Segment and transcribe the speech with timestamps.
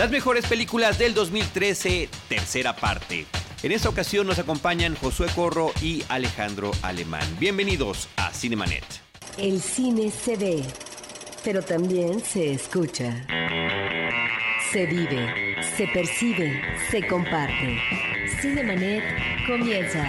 [0.00, 3.26] Las mejores películas del 2013, tercera parte.
[3.62, 7.20] En esta ocasión nos acompañan Josué Corro y Alejandro Alemán.
[7.38, 8.82] Bienvenidos a Cinemanet.
[9.36, 10.64] El cine se ve,
[11.44, 13.26] pero también se escucha.
[14.72, 17.78] Se vive, se percibe, se comparte.
[18.40, 19.04] Cinemanet
[19.46, 20.02] comienza.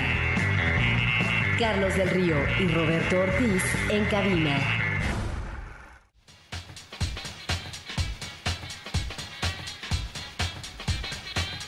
[1.59, 4.80] Carlos del Río y Roberto Ortiz en cabina.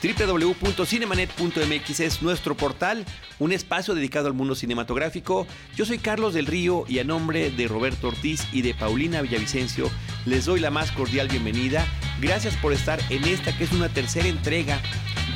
[0.04, 3.06] www.cinemanet.mx es nuestro portal,
[3.40, 5.48] un espacio dedicado al mundo cinematográfico.
[5.78, 9.90] Yo soy Carlos del Río y a nombre de Roberto Ortiz y de Paulina Villavicencio
[10.26, 11.88] les doy la más cordial bienvenida.
[12.20, 14.82] Gracias por estar en esta que es una tercera entrega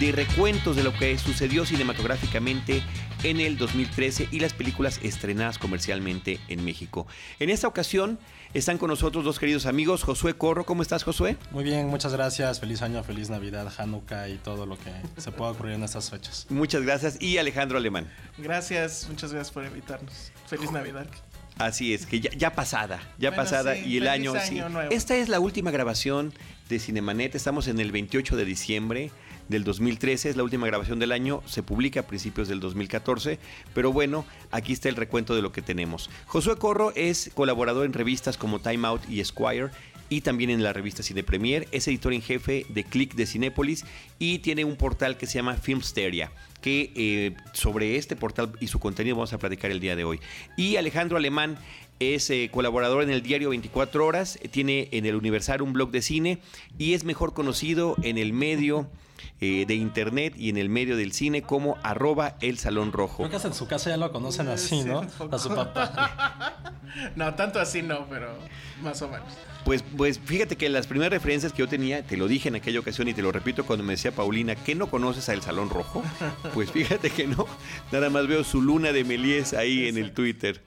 [0.02, 2.84] de recuentos de lo que sucedió cinematográficamente
[3.24, 7.08] en el 2013 y las películas estrenadas comercialmente en México.
[7.40, 8.20] En esta ocasión
[8.54, 10.66] están con nosotros dos queridos amigos, Josué Corro.
[10.66, 11.38] ¿Cómo estás, Josué?
[11.52, 12.60] Muy bien, muchas gracias.
[12.60, 16.48] Feliz año, feliz Navidad, Hanukkah y todo lo que se pueda ocurrir en estas fechas.
[16.50, 17.22] Muchas gracias.
[17.22, 18.08] Y Alejandro Alemán.
[18.38, 20.32] Gracias, muchas gracias por invitarnos.
[20.48, 21.08] Feliz Navidad.
[21.58, 24.34] Así es, que ya, pasada, ya pasada y el año,
[24.92, 26.32] Esta es la última grabación
[26.70, 29.12] de Cinemanet, estamos en el 28 de diciembre
[29.50, 33.40] del 2013, es la última grabación del año, se publica a principios del 2014,
[33.74, 36.10] pero bueno, aquí está el recuento de lo que tenemos.
[36.26, 39.70] Josué Corro es colaborador en revistas como Time Out y Esquire
[40.10, 43.86] y también en la revista Cine Premier, es editor en jefe de Click de Cinépolis
[44.20, 46.32] y tiene un portal que se llama Filmsteria,
[46.62, 50.20] que eh, sobre este portal y su contenido vamos a platicar el día de hoy.
[50.56, 51.58] Y Alejandro Alemán
[52.00, 56.02] es eh, colaborador en el diario 24 horas, tiene en el Universal un blog de
[56.02, 56.40] cine
[56.78, 58.88] y es mejor conocido en el medio
[59.40, 63.28] eh, de internet y en el medio del cine como arroba el salón rojo.
[63.28, 65.02] Creo que en su casa ya lo conocen así, ¿no?
[65.32, 66.72] A su papá.
[67.16, 68.38] no, tanto así no, pero
[68.82, 69.28] más o menos.
[69.68, 72.80] Pues, pues fíjate que las primeras referencias que yo tenía, te lo dije en aquella
[72.80, 75.70] ocasión y te lo repito cuando me decía Paulina, ¿que no conoces a El Salón
[75.70, 76.04] Rojo?
[76.54, 77.46] Pues fíjate que no,
[77.92, 80.64] nada más veo su luna de Melies ahí en el Twitter.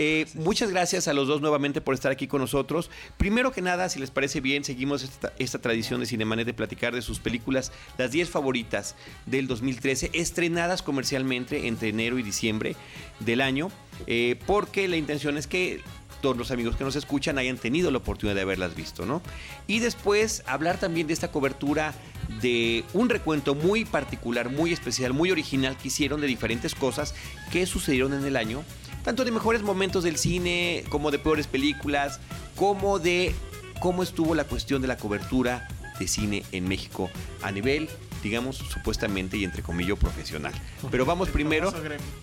[0.00, 2.88] Eh, muchas gracias a los dos nuevamente por estar aquí con nosotros.
[3.16, 6.94] Primero que nada, si les parece bien, seguimos esta, esta tradición de Cinemanet de platicar
[6.94, 8.94] de sus películas, las 10 favoritas
[9.26, 12.76] del 2013, estrenadas comercialmente entre enero y diciembre
[13.18, 13.72] del año,
[14.06, 15.82] eh, porque la intención es que
[16.20, 19.22] todos los amigos que nos escuchan hayan tenido la oportunidad de haberlas visto, ¿no?
[19.66, 21.94] Y después hablar también de esta cobertura
[22.40, 27.14] de un recuento muy particular, muy especial, muy original que hicieron de diferentes cosas
[27.50, 28.64] que sucedieron en el año,
[29.08, 32.20] tanto de mejores momentos del cine, como de peores películas,
[32.56, 33.34] como de
[33.80, 35.66] cómo estuvo la cuestión de la cobertura
[35.98, 37.08] de cine en México
[37.40, 37.88] a nivel
[38.22, 40.52] digamos, supuestamente y entre comillas profesional.
[40.90, 41.72] Pero vamos primero,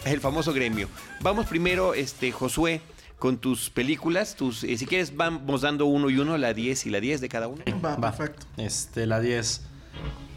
[0.05, 0.87] el famoso gremio.
[1.21, 2.81] Vamos primero, este, Josué,
[3.17, 4.35] con tus películas.
[4.35, 7.29] Tus, eh, si quieres, vamos dando uno y uno, la 10 y la 10 de
[7.29, 7.63] cada uno.
[7.83, 8.45] Va, perfecto.
[8.57, 9.61] Este, la 10.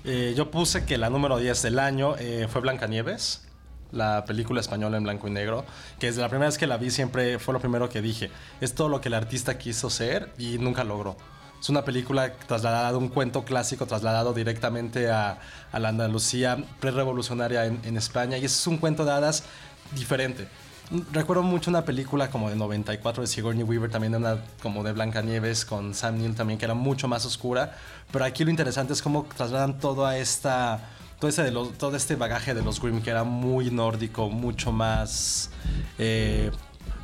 [0.04, 3.47] Eh, yo puse que la número 10 del año eh, fue Blancanieves,
[3.92, 5.64] la película española en blanco y negro,
[5.98, 8.30] que desde la primera vez que la vi siempre fue lo primero que dije.
[8.60, 11.16] Es todo lo que el artista quiso ser y nunca logró.
[11.60, 15.40] Es una película trasladada de un cuento clásico, trasladado directamente a,
[15.72, 18.38] la Andalucía prerevolucionaria en, en España.
[18.38, 19.42] Y es un cuento de hadas
[19.92, 20.46] diferente
[21.12, 24.92] recuerdo mucho una película como de 94 de Sigourney Weaver, también de una como de
[24.92, 27.76] Blancanieves con Sam Neill también, que era mucho más oscura.
[28.10, 30.80] Pero aquí lo interesante es cómo trasladan todo esta.
[31.18, 35.50] Todo, ese de todo este bagaje de los Grimm que era muy nórdico, mucho más
[35.98, 36.50] eh,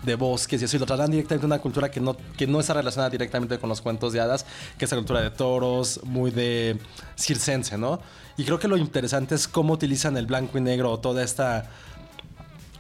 [0.05, 2.75] de bosques y así, lo trasladan directamente a una cultura que no, que no está
[2.75, 4.47] relacionada directamente con los cuentos de hadas,
[4.79, 6.79] que es la cultura de toros, muy de
[7.17, 8.01] circense, ¿no?
[8.37, 11.71] Y creo que lo interesante es cómo utilizan el blanco y negro, toda esta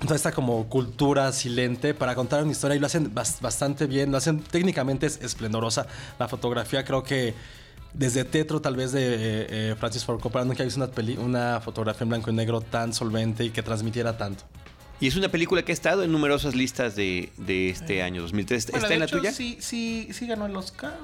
[0.00, 4.19] toda esta como cultura silente para contar una historia y lo hacen bastante bien, lo
[4.19, 5.87] hacen técnicamente es esplendorosa.
[6.19, 7.34] La fotografía creo que
[7.94, 11.60] desde Tetro tal vez de eh, eh, Francis Ford Coppola nunca he visto una, una
[11.60, 14.44] fotografía en blanco y negro tan solvente y que transmitiera tanto.
[15.00, 18.69] Y es una película que ha estado en numerosas listas de, este año 2003.
[18.69, 19.32] ¿Está en la tuya?
[19.32, 20.94] Sí, sí, sí ganó el Oscar.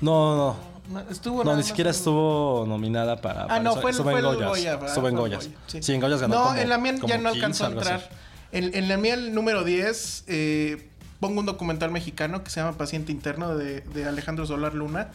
[0.00, 0.70] No, no.
[1.10, 3.46] Estuvo no, ni siquiera estuvo nominada para.
[3.48, 4.82] Ah, no, fue, fue, en Goyas.
[4.86, 5.50] Estuvo en Goyas.
[5.66, 5.92] Sí.
[5.92, 6.52] en Goyas ganó.
[6.52, 8.08] No, en la mía ya no alcanzó a entrar.
[8.52, 10.89] En, la mía, el número 10, eh,
[11.20, 15.10] pongo un documental mexicano que se llama Paciente Interno de, Alejandro Solar Luna,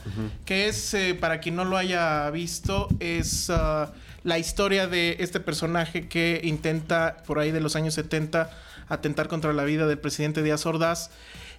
[0.46, 3.88] que es, eh, para quien no lo haya visto, es uh,
[4.24, 8.50] la historia de este personaje que intenta, por ahí de los años 70,
[8.88, 11.10] atentar contra la vida del presidente Díaz Ordaz.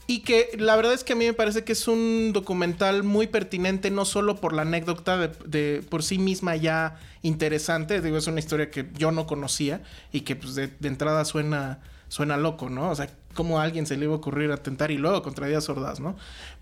[0.08, 3.26] Y que la verdad es que a mí me parece que es un documental muy
[3.26, 8.38] pertinente, no solo por la anécdota de, por sí misma ya interesante, digo, es una
[8.38, 9.82] historia que yo no conocía
[10.12, 12.90] y que pues de, entrada suena, suena loco, ¿no?
[12.90, 15.68] O sea, cómo a alguien se le iba a ocurrir atentar y luego contra Díaz
[15.68, 16.16] Ordaz, ¿no?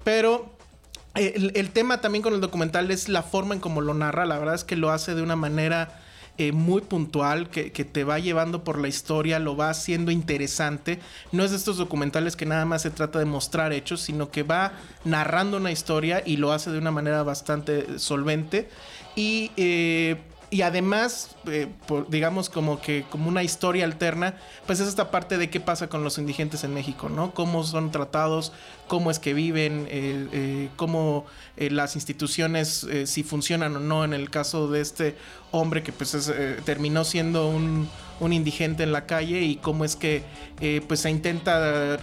[0.05, 0.55] Pero
[1.15, 4.26] el, tema también con el documental es la forma en cómo lo narra.
[4.26, 6.00] La verdad es que lo hace de una manera
[6.38, 10.99] eh, muy puntual, que, te va llevando por la historia, lo va haciendo interesante.
[11.31, 14.43] No es de estos documentales que nada más se trata de mostrar hechos, sino que
[14.43, 14.73] va
[15.05, 18.69] narrando una historia y lo hace de una manera bastante solvente.
[19.15, 20.17] Y eh,
[20.54, 21.66] y además, eh,
[22.10, 24.36] digamos como que como una historia alterna,
[24.68, 27.34] pues es esta parte de qué pasa con los indigentes en México, ¿no?
[27.34, 28.52] Cómo son tratados,
[28.86, 34.04] cómo es que viven, eh, eh, cómo las instituciones, si funcionan o no.
[34.04, 35.16] En el caso de este
[35.50, 36.32] hombre que pues
[36.64, 37.88] terminó siendo un
[38.25, 40.23] un indigente en la calle y cómo es que
[40.61, 41.97] eh, pues se intenta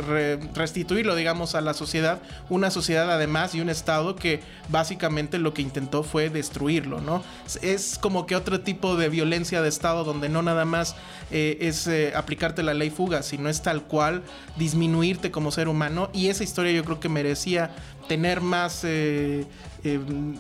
[0.53, 2.21] restituirlo, digamos, a la sociedad.
[2.49, 7.23] Una sociedad además y un Estado que básicamente lo que intentó fue destruirlo, ¿no?
[7.61, 10.95] Es como que otro tipo de violencia de Estado donde no nada más
[11.31, 14.23] eh, es eh, aplicarte la ley fuga, sino es tal cual
[14.57, 16.09] disminuirte como ser humano.
[16.13, 17.71] Y esa historia yo creo que merecía
[18.07, 19.45] tener más eh,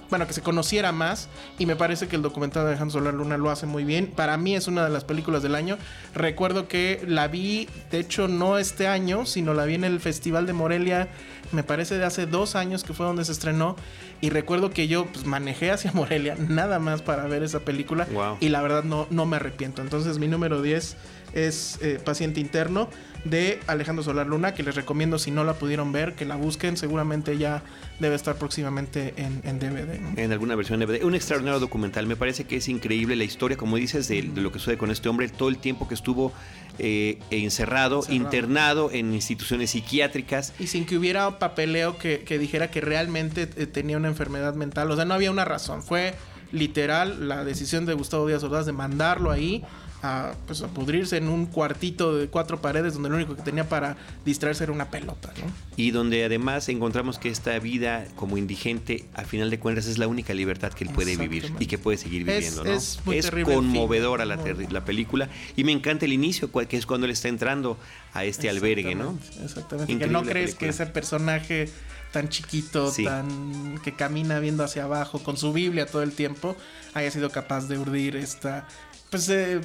[0.09, 1.29] bueno, que se conociera más.
[1.57, 4.07] Y me parece que el documental de Alejandro Solar Luna lo hace muy bien.
[4.07, 5.77] Para mí es una de las películas del año.
[6.13, 10.45] Recuerdo que la vi, de hecho, no este año, sino la vi en el Festival
[10.45, 11.09] de Morelia,
[11.53, 13.75] me parece de hace dos años que fue donde se estrenó.
[14.21, 18.07] Y recuerdo que yo pues, manejé hacia Morelia nada más para ver esa película.
[18.39, 19.81] Y la verdad no, no me arrepiento.
[19.81, 20.97] Entonces mi número 10
[21.33, 22.89] es eh, Paciente Interno
[23.23, 26.75] de Alejandro Solar Luna, que les recomiendo si no la pudieron ver, que la busquen,
[26.75, 27.63] seguramente ya
[27.99, 29.99] debe estar próximamente en, DVD.
[30.17, 31.03] En alguna versión DVD.
[31.03, 34.59] Un extraordinario documental, me parece que es increíble la historia, como dices, de, lo que
[34.59, 36.33] sucede con este hombre, todo el tiempo que estuvo
[36.79, 40.53] eh, encerrado, internado en instituciones psiquiátricas.
[40.59, 44.89] Y sin que hubiera papeleo que, que dijera que realmente eh, tenía una enfermedad mental,
[44.91, 46.15] o sea, no había una razón, fue
[46.51, 49.63] literal la decisión de Gustavo Díaz Ordaz de mandarlo ahí
[50.01, 53.69] a, pues, a pudrirse en un cuartito de cuatro paredes donde lo único que tenía
[53.69, 55.51] para distraerse era una pelota, ¿no?
[55.75, 60.07] Y donde además encontramos que esta vida como indigente, a final de cuentas, es la
[60.07, 63.13] única libertad que él puede vivir y que puede seguir viviendo, es, ¿no?
[63.13, 64.37] Es, conmovedora la,
[64.69, 67.77] la, película y me encanta el inicio, que es cuando él está entrando
[68.13, 69.17] a este albergue, ¿no?
[69.43, 69.97] Exactamente.
[69.97, 71.69] que no crees que ese personaje
[72.11, 76.57] tan chiquito, tan que camina viendo hacia abajo con su Biblia todo el tiempo,
[76.93, 78.67] haya sido capaz de urdir esta
[79.11, 79.59] pues eh,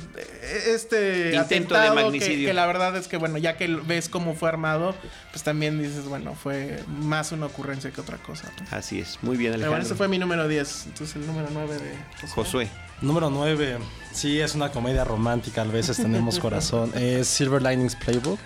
[0.66, 2.48] este intento de magnicidio.
[2.48, 4.92] que, la verdad es que bueno ya que ves cómo fue armado
[5.30, 9.18] pues también dices bueno fue más una ocurrencia que otra cosa así es.
[9.22, 12.28] Muy bien Alejandro Pero bueno ese fue mi número 10 entonces el número 9 de
[12.28, 12.68] Josué,
[13.00, 13.78] número 9
[14.12, 16.92] sí es una comedia romántica a veces tenemos corazón.
[16.96, 18.40] Es Silver Linings Playbook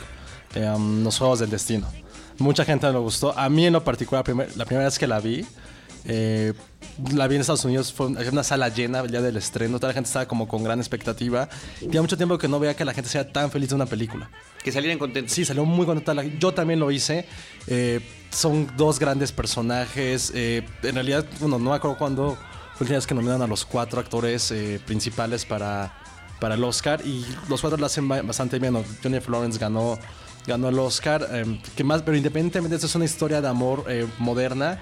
[0.57, 1.91] um, los juegos del destino.
[2.39, 3.37] Mucha gente le gustó.
[3.39, 4.25] A mí en lo particular
[4.57, 5.47] la primera vez que la vi
[6.05, 6.53] eh,
[7.13, 9.95] la vi en Estados Unidos, fue una sala llena el día del estreno, toda la
[9.95, 11.49] gente estaba como con gran expectativa.
[11.79, 14.31] Tenía mucho tiempo que no veía que la gente sea tan feliz de una película.
[14.63, 15.33] Que salieran contentos.
[15.33, 16.23] Sí, salió muy contenta.
[16.39, 17.27] Yo también lo hice.
[17.67, 18.01] Eh,
[18.31, 20.33] son dos grandes personajes.
[20.35, 22.37] Eh, en realidad, bueno, no me acuerdo cuándo
[22.75, 24.53] fue el día que nominaron a los cuatro actores
[24.85, 25.95] principales para,
[26.39, 27.01] para el Oscar.
[27.05, 28.77] Y los cuatro lo hacen bastante bien.
[29.03, 29.99] Johnny Florence ganó,
[30.47, 31.27] ganó el Oscar.
[31.75, 33.87] que más, pero independientemente, esto es una historia de amor
[34.19, 34.79] moderna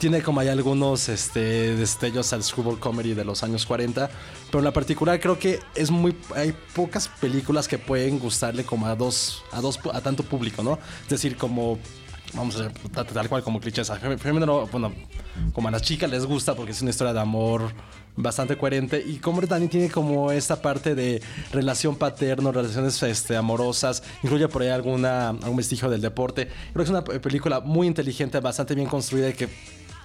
[0.00, 4.08] tiene como hay algunos este, destellos al screwball comedy de los años 40,
[4.46, 8.86] pero en la particular creo que es muy hay pocas películas que pueden gustarle como
[8.86, 10.78] a dos a dos a tanto público, ¿no?
[11.02, 11.78] Es decir, como
[12.32, 12.72] vamos a ver,
[13.12, 13.92] tal cual como clichés.
[14.32, 14.94] bueno,
[15.52, 17.70] como a las chicas les gusta porque es una historia de amor
[18.16, 21.22] bastante coherente y como también tiene como esta parte de
[21.52, 26.48] relación paterno, relaciones este, amorosas, incluye por ahí alguna, algún vestigio del deporte.
[26.72, 29.48] Creo que es una película muy inteligente, bastante bien construida y que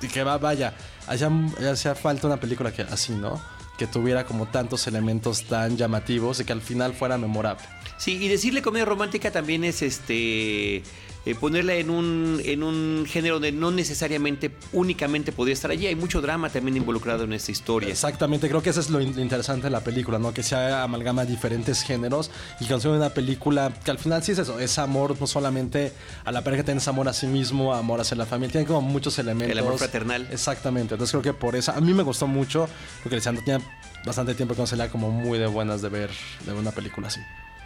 [0.01, 0.73] y que va, vaya,
[1.07, 3.41] hacía, falta una película que así, ¿no?
[3.77, 7.65] Que tuviera como tantos elementos tan llamativos y que al final fuera memorable.
[7.97, 10.83] Sí, y decirle comedia romántica también es este
[11.25, 15.87] eh, ponerla en un, en un género donde no necesariamente únicamente podría estar allí.
[15.87, 17.89] Hay mucho drama también involucrado en esta historia.
[17.89, 20.33] Exactamente, creo que eso es lo interesante de la película, ¿no?
[20.33, 24.59] Que se amalgama diferentes géneros y que una película que al final sí es eso,
[24.59, 28.25] es amor no solamente a la pareja, tienes amor a sí mismo, amor hacia la
[28.25, 29.51] familia, tiene como muchos elementos.
[29.51, 30.27] El amor fraternal.
[30.31, 32.67] Exactamente, entonces creo que por eso, a mí me gustó mucho,
[33.01, 33.61] porque decían, tenía
[34.05, 36.11] bastante tiempo que no como muy de buenas de ver
[36.45, 37.21] de una película así.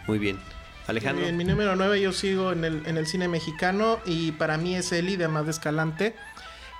[0.06, 0.38] Muy bien.
[0.90, 1.26] Alejandro.
[1.26, 4.76] En mi número 9 yo sigo en el, en el cine mexicano y para mí
[4.76, 6.14] es Eli de de Escalante.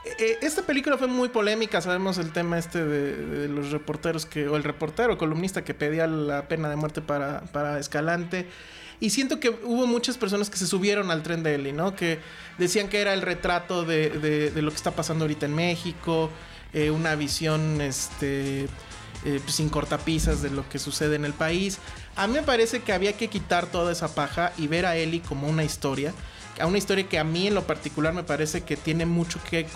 [0.04, 4.48] Eh, eh, esta película fue muy polémica, sabemos el tema este de, los reporteros que,
[4.48, 8.46] o el reportero columnista que pedía la pena de muerte para, para Escalante.
[8.98, 11.96] Y siento que hubo muchas personas que se subieron al tren de Eli, ¿no?
[11.96, 12.18] Que
[12.58, 16.30] decían que era el retrato de, de, lo que está pasando ahorita en México,
[16.74, 18.68] eh, una visión este,
[19.22, 21.78] pues, sin cortapisas de lo que sucede en el país.
[22.20, 25.22] A mí me parece que había que quitar toda esa paja y ver a Ellie
[25.22, 26.12] como una historia.
[26.58, 29.66] a una historia que a mí en lo particular me parece que tiene mucho que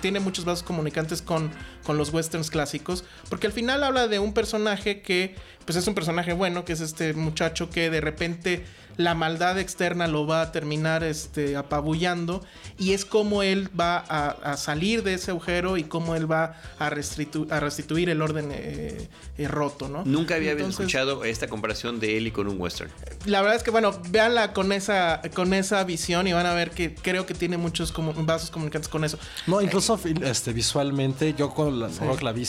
[0.00, 1.50] tiene muchos vasos comunicantes con,
[1.82, 5.96] con los westerns clásicos, porque al final habla de un personaje que pues es un
[5.96, 8.64] personaje bueno, que es este muchacho que de repente
[8.98, 12.44] la maldad externa lo va a terminar este, apabullando
[12.78, 16.90] y es como él va a, salir de ese agujero y cómo él va a,
[16.90, 20.04] restituir el orden eh, eh, roto, ¿no?
[20.04, 22.90] Nunca había escuchado esta comparación de él y con un western.
[23.24, 26.72] La verdad es que, bueno, véanla con esa, con esa visión y van a ver
[26.72, 29.18] que creo que tiene muchos como, vasos comunicantes con eso.
[29.46, 31.88] No, incluso este, visualmente, yo con la,
[32.20, 32.44] la vi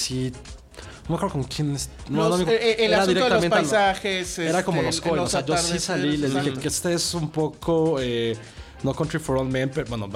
[1.10, 1.76] no me acuerdo con quién.
[2.08, 4.38] No, no, eh, el asunto de los paisajes.
[4.38, 5.26] era como este, los coins.
[5.26, 8.00] O sea, yo sí salí y les dije que este es un poco.
[8.00, 8.38] Eh,
[8.84, 10.08] no Country for All Men, pero bueno,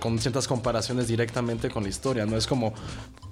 [0.00, 2.26] con ciertas comparaciones directamente con la historia.
[2.26, 2.74] No es como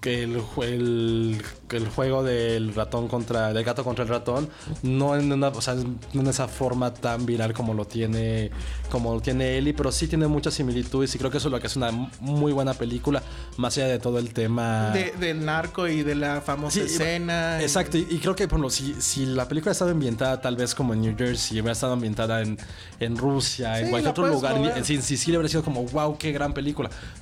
[0.00, 4.50] que el, el, el, juego del ratón contra del gato contra el ratón
[4.82, 8.50] no en una, o sea, no en esa forma tan viral como lo tiene
[8.90, 11.58] como lo tiene Eli, pero sí tiene muchas similitudes y creo que eso es lo
[11.58, 11.90] que es una
[12.20, 13.22] muy buena película,
[13.56, 17.60] más allá de todo el tema del narco y de la famosa escena.
[17.62, 21.00] Exacto, y, creo que por si, si la película estaba ambientada tal vez como en
[21.00, 22.58] New Jersey, hubiera estado ambientada en,
[23.00, 26.63] en Rusia, en cualquier otro lugar, en, Sicilia hubiera sido como wow, qué gran película,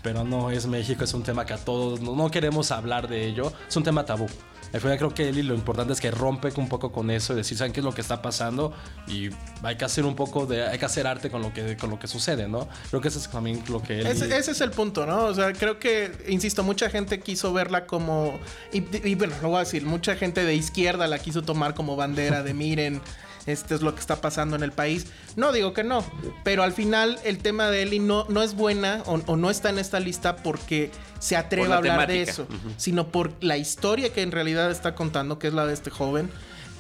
[0.03, 3.53] pero no es México, es un tema que a todos no queremos hablar de ello,
[3.69, 4.27] es un tema tabú.
[4.73, 7.75] Creo que Eli lo importante es que rompe un poco con eso y decir, ¿saben
[7.75, 8.73] qué es lo que está pasando?
[9.07, 9.29] Y
[9.63, 11.99] hay que hacer un poco de, hay que hacer arte con lo que, con lo
[11.99, 12.69] que sucede, ¿no?
[12.89, 15.25] Creo que ese es también lo que Ese, es el punto, ¿no?
[15.25, 18.39] O sea, creo que, insisto, mucha gente quiso verla como,
[18.73, 21.95] y, y bueno, lo voy a decir, mucha gente de izquierda la quiso tomar como
[21.95, 23.03] bandera de miren
[23.47, 25.07] esto es lo que está pasando en el país.
[25.37, 26.05] No digo que no,
[26.45, 29.79] pero al final el tema de Eli no, no es buena o, no está en
[29.79, 32.47] esta lista porque se atreve a hablar de eso,
[32.77, 36.31] sino por la historia que en realidad está contando, que es la de este joven,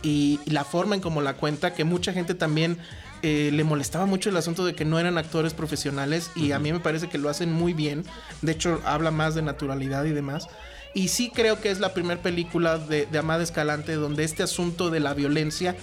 [0.02, 2.78] y, la forma en cómo la cuenta, que mucha gente también
[3.22, 6.72] eh, le molestaba mucho el asunto de que no eran actores profesionales y a mí
[6.72, 8.04] me parece que lo hacen muy bien.
[8.40, 10.48] De hecho, habla más de naturalidad y demás.
[10.92, 14.90] Y sí creo que es la primera película de, de Amada Escalante donde este asunto
[14.90, 15.76] de la violencia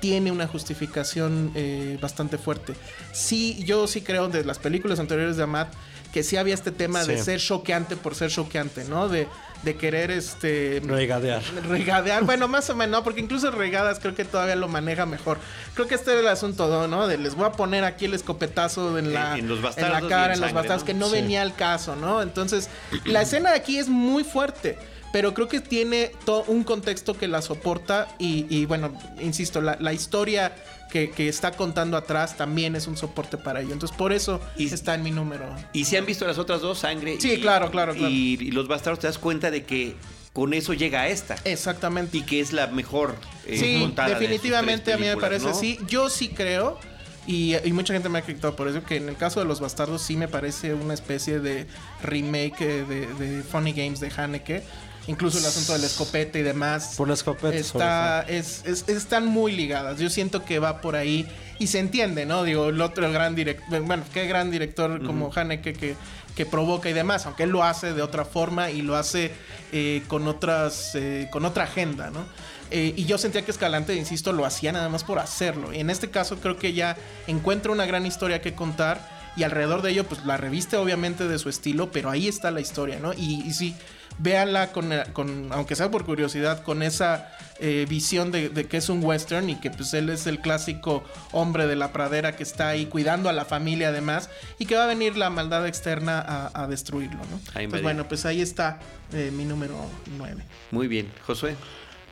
[0.00, 2.74] tiene una justificación eh, bastante fuerte.
[3.12, 5.72] Sí, yo sí creo de las películas anteriores de Amat
[6.12, 9.08] que sí había este tema de ser choqueante por ser choqueante, ¿no?
[9.08, 9.28] De,
[9.62, 11.42] de querer este regadear.
[11.68, 15.38] Regadear, bueno, más o menos, porque incluso regadas creo que todavía lo maneja mejor.
[15.74, 17.06] Creo que este era el asunto, ¿no?
[17.06, 20.52] De les voy a poner aquí el escopetazo en la, en, la cara, en los
[20.52, 22.22] bastardos, que no venía al caso, ¿no?
[22.22, 22.68] Entonces,
[23.04, 24.78] la escena de aquí es muy fuerte
[25.12, 30.54] pero creo que tiene todo un contexto que la soporta y, bueno, insisto, la, historia
[30.90, 33.72] que, está contando atrás también es un soporte para ello.
[33.72, 35.44] Entonces, por eso está en mi número.
[35.72, 37.20] ¿Y si han visto las otras dos, Sangre?
[37.20, 38.08] Sí, claro, claro, claro.
[38.08, 39.96] Y, los bastardos, te das cuenta de que
[40.32, 41.36] con eso llega a esta.
[41.44, 42.18] Exactamente.
[42.18, 45.78] Y que es la mejor eh, sí, definitivamente a mí me parece sí.
[45.88, 46.78] Yo sí creo.
[47.26, 50.02] Y, mucha gente me ha criticado por eso, que en el caso de los bastardos
[50.02, 51.66] sí me parece una especie de
[52.02, 54.64] remake de, de Funny Games de Haneke
[55.06, 56.94] incluso el asunto del escopete y demás.
[56.96, 57.56] Por la escopeta.
[57.56, 59.98] Está, es, están muy ligadas.
[59.98, 61.26] Yo siento que va por ahí
[61.58, 62.42] y se entiende, ¿no?
[62.42, 65.96] Digo, el otro gran director, bueno, qué gran director como Haneke que,
[66.34, 69.30] que provoca y demás, aunque él lo hace de otra forma y lo hace
[69.72, 72.24] eh, con otras, eh, con otra agenda, ¿no?
[72.70, 75.72] Eh, y yo sentía que Escalante, insisto, lo hacía nada más por hacerlo.
[75.72, 79.82] Y en este caso creo que ya encuentra una gran historia que contar y alrededor
[79.82, 83.12] de ello, pues la reviste obviamente de su estilo, pero ahí está la historia, ¿no?
[83.12, 83.76] Y, y sí,
[84.20, 89.02] véanla con, con, aunque sea por curiosidad, con esa eh, visión de, que es un
[89.02, 92.86] western y que pues él es el clásico hombre de la pradera que está ahí
[92.86, 97.18] cuidando a la familia además y que va a venir la maldad externa a, destruirlo,
[97.18, 97.68] ¿no?
[97.68, 98.78] Pues bueno, pues ahí está
[99.12, 99.74] eh, mi número
[100.16, 100.42] 9.
[100.70, 101.56] Muy bien, Josué.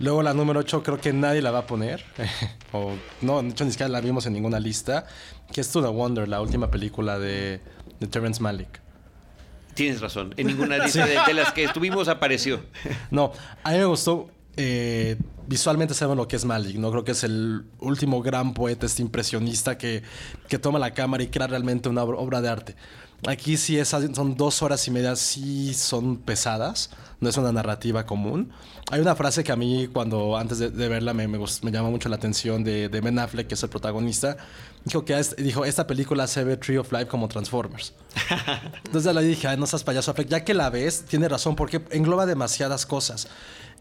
[0.00, 2.04] Luego la número 8 creo que nadie la va a poner.
[2.72, 5.06] o no, de hecho ni siquiera la vimos en ninguna lista.
[5.52, 7.60] Que es To The Wonder, la última película de,
[8.00, 8.80] de Terrence Malick.
[9.78, 10.34] Tienes razón.
[10.36, 12.60] En ninguna lista de, las que estuvimos apareció.
[13.12, 13.32] No,
[13.62, 14.28] a mí me gustó.
[14.56, 15.16] Eh,
[15.46, 16.90] visualmente sabemos lo que es Malik, ¿no?
[16.90, 20.02] Creo que es el último gran poeta, este impresionista que,
[20.48, 22.74] que toma la cámara y crea realmente una obra de arte.
[23.26, 28.06] Aquí sí es, son dos horas y media, sí son pesadas, no es una narrativa
[28.06, 28.52] común.
[28.92, 31.38] Hay una frase que a mí, cuando antes de, verla, me, me,
[31.72, 34.36] llama mucho la atención de, de, Ben Affleck, que es el protagonista.
[34.84, 37.92] Dijo que dijo, esta película se ve Tree of Life como Transformers.
[38.86, 42.24] Entonces le dije, no seas payaso Affleck, ya que la ves, tiene razón, porque engloba
[42.24, 43.26] demasiadas cosas.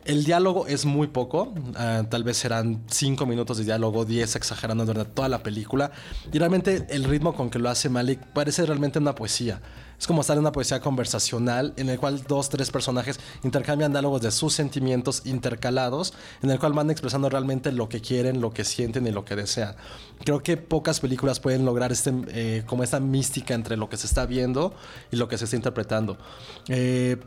[0.06, 4.86] El diálogo es muy poco, ah, tal vez serán 5 minutos de diálogo, 10 exagerando
[4.86, 5.92] verdad toda la película.
[6.32, 9.62] Y realmente el ritmo con que lo hace Malik parece realmente una poesía.
[10.00, 14.22] Es como estar en una poesía conversacional en el cual dos, tres personajes intercambian diálogos
[14.22, 16.14] de sus sentimientos intercalados,
[16.44, 19.36] en el cual van expresando realmente lo que quieren, lo que sienten y lo que
[19.36, 19.76] desean.
[20.24, 24.06] Creo que pocas películas pueden lograr este, eh, como esta mística entre lo que se
[24.06, 24.76] está viendo
[25.12, 26.18] y lo que se está interpretando.
[26.68, 27.18] Eh,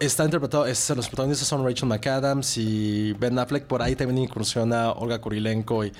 [0.00, 3.66] Está interpretado, es, los protagonistas son Rachel McAdams y Ben Affleck.
[3.66, 5.92] Por ahí también incursiona Olga Kurilenko y,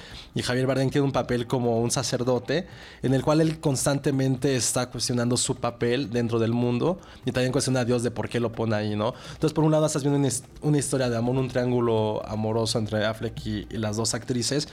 [0.42, 2.66] Javier Bardem tiene un papel como un sacerdote
[3.02, 7.80] en el cual él constantemente está cuestionando su papel dentro del mundo y también cuestiona
[7.80, 9.12] a Dios de por qué lo pone ahí, ¿no?
[9.35, 10.26] Entonces, por un lado, estás viendo
[10.62, 14.69] una, historia de amor, un triángulo amoroso entre Affleck y las dos actrices,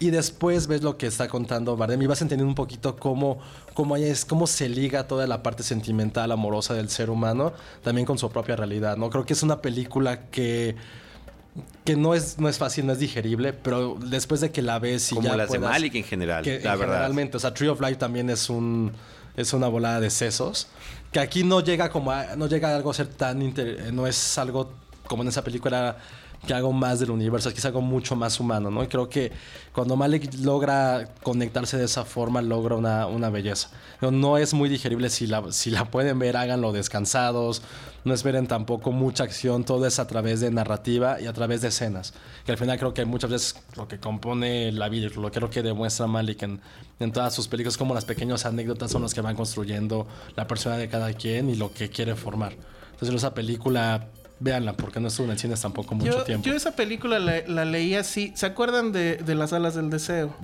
[0.00, 3.38] y después ves lo que está contando Bardem y vas entendiendo un poquito cómo,
[3.74, 7.52] cómo, es, cómo se liga toda la parte sentimental, amorosa del ser humano,
[7.84, 9.10] también con su propia realidad, ¿no?
[9.10, 10.74] Creo que es una película que
[11.84, 15.12] que no es, no es fácil, no es digerible, pero después de que la ves
[15.12, 16.94] y Como las de Malik en general, la verdad.
[16.94, 18.92] Generalmente, o sea, Tree of Life también es un
[19.36, 20.68] es una volada de sesos,
[21.12, 23.52] que aquí no llega como no llega a algo a ser tan
[23.92, 24.72] no es algo
[25.06, 25.98] como en esa película
[26.46, 28.82] que hago más del universo, que es algo mucho más humano, ¿no?
[28.82, 29.30] Y creo que
[29.72, 33.70] cuando Malik logra conectarse de esa forma, logra una, una belleza.
[34.00, 37.62] No, es muy digerible, si la, si la pueden ver, háganlo descansados,
[38.04, 41.68] no esperen tampoco mucha acción, todo es a través de narrativa y a través de
[41.68, 42.14] escenas.
[42.46, 45.50] Que al final creo que muchas veces lo que compone la vida, lo que creo
[45.50, 46.60] que demuestra Malik en,
[46.98, 50.06] en todas sus películas, como las pequeñas anécdotas son las que van construyendo
[50.36, 52.54] la persona de cada quien y lo que quiere formar.
[52.92, 54.08] Entonces esa película
[54.40, 56.46] Véanla, porque no estuvo en el cine tampoco mucho tiempo.
[56.46, 58.32] Yo esa película la, leí así.
[58.34, 60.34] ¿Se acuerdan de, las alas del deseo?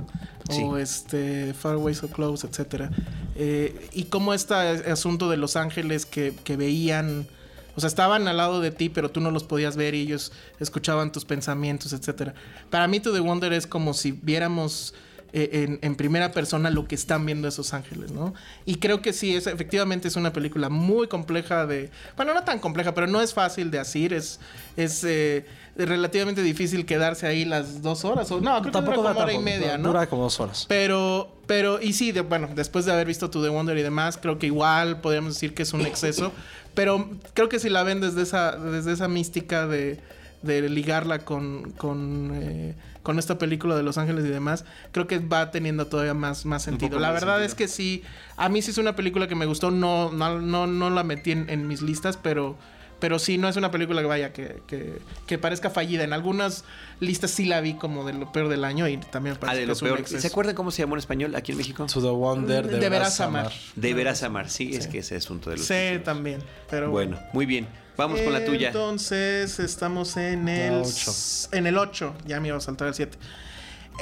[0.50, 2.90] O este, Far Away So Close, etcétera.
[3.34, 7.26] Eh, y cómo este asunto de Los Ángeles que, que veían...
[7.74, 10.32] O sea, estaban al lado de ti, pero tú no los podías ver y ellos
[10.60, 12.34] escuchaban tus pensamientos, etcétera.
[12.70, 14.94] Para mí, To The Wonder es como si viéramos
[15.33, 18.35] eh, en, primera persona lo que están viendo esos ángeles, ¿no?
[18.64, 21.90] Y creo que sí, es, efectivamente es una película muy compleja de...
[22.16, 24.40] Bueno, no tan compleja, pero no es fácil de asir, es...
[24.76, 25.45] es eh,
[25.76, 28.30] relativamente difícil quedarse ahí las dos horas.
[28.30, 29.88] O, no, creo que dura como hora y media, ¿no?
[29.88, 30.64] Dura como dos horas.
[30.68, 34.38] Pero, pero, y sí, bueno, después de haber visto To The Wonder y demás, creo
[34.38, 36.33] que igual podríamos decir que es un exceso.
[36.75, 40.00] pero creo que si la ven desde esa, desde esa mística de,
[40.42, 42.74] de ligarla con, con eh,
[43.07, 46.64] con esta película de Los Ángeles y demás, creo que va teniendo todavía más, más
[46.64, 46.99] sentido.
[46.99, 48.03] La verdad es que sí,
[48.37, 51.31] a mí sí es una película que me gustó, no, no, no, no la metí
[51.31, 52.57] en, mis listas, pero
[52.99, 54.61] pero sí, no es una película que vaya, que,
[55.27, 56.03] que, parezca fallida.
[56.03, 56.64] En algunas
[56.99, 59.61] listas sí la vi como de lo peor del año y también me parece ah,
[59.61, 60.05] de lo peor.
[60.05, 61.87] ¿Se acuerdan cómo se llamó en español aquí en México?
[61.87, 63.53] To the Wonder, de, Veras amar.
[63.77, 65.66] De Veras amar, sí, es que ese asunto de los...
[65.66, 66.90] Sí, también, pero...
[66.90, 67.69] Bueno, muy bien.
[67.96, 68.68] Vamos con la tuya.
[68.68, 71.12] Entonces, estamos en el 8.
[71.52, 73.16] En el 8, ya me iba a saltar el 7.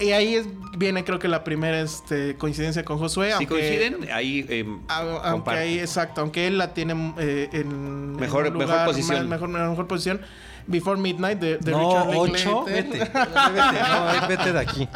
[0.01, 0.43] Y ahí
[0.77, 3.33] viene, creo que la primera este, coincidencia con Josué.
[3.39, 4.45] Si coinciden, ahí.
[4.49, 8.17] Eh, aunque ahí, exacto, aunque él la tiene eh, en.
[8.17, 9.29] Mejor, mejor posición.
[9.29, 10.21] Mejor, mejor posición.
[10.67, 12.99] Before Midnight de, de no, Richard 8, vete.
[12.99, 13.09] vete.
[13.09, 14.89] No, vete de aquí.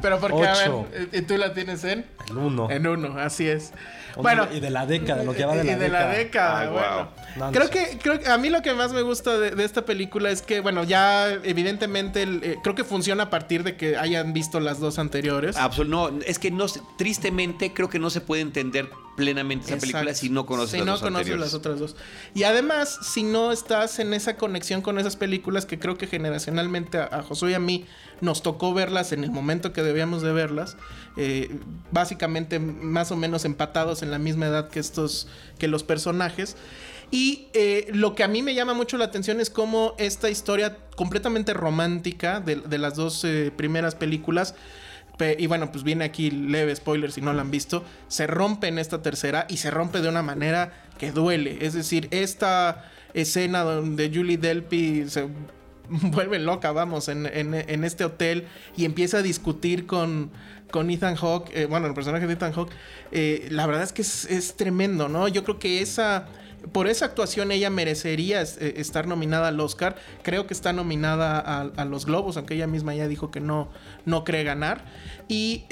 [0.00, 2.06] Pero porque, a ver, eh, ¿tú la tienes en?
[2.28, 2.70] El 1.
[2.70, 3.72] En 1, así es.
[4.16, 5.76] Bueno, y de la década, lo que va de la década.
[5.76, 7.52] Y de la década, bueno.
[7.52, 10.42] creo, que, creo que a mí lo que más me gusta de, esta película es
[10.42, 14.80] que, bueno, ya evidentemente eh, creo que funciona a partir de que hayan visto las
[14.80, 15.56] dos anteriores.
[15.56, 15.90] Absolutamente.
[15.90, 20.30] No, es que no, tristemente creo que no se puede entender plenamente esa película si
[20.30, 21.96] no conoces si las no conoces las otras dos.
[22.34, 26.98] Y además, si no estás en esa conexión con esas películas que creo que generacionalmente
[26.98, 27.86] a, a Josué y a mí
[28.20, 30.76] nos tocó verlas en el momento que debíamos de verlas,
[31.16, 31.50] eh,
[31.90, 36.56] básicamente más o menos empatados en la misma edad que estos, que los personajes.
[37.10, 40.78] Y eh, lo que a mí me llama mucho la atención es cómo esta historia
[40.96, 44.54] completamente romántica de, las dos eh, primeras películas,
[45.36, 48.78] y bueno, pues viene aquí leve spoiler si no la han visto, se rompe en
[48.78, 51.58] esta tercera y se rompe de una manera que duele.
[51.60, 55.28] Es decir, esta escena donde Julie Delpy se
[56.02, 57.24] vuelve loca, vamos, en,
[57.84, 60.30] este hotel y empieza a discutir con,
[60.70, 62.72] con Ethan Hawke, eh, bueno, el personaje de Ethan Hawke,
[63.12, 65.26] eh, la verdad es que es, tremendo, ¿no?
[65.28, 66.26] Yo creo que esa,
[66.72, 71.84] por esa actuación ella merecería eh, estar nominada al Oscar, creo que está nominada a,
[71.84, 73.68] los Globos, aunque ella misma ya dijo que no,
[74.04, 74.84] no cree ganar.
[75.28, 75.64] Y,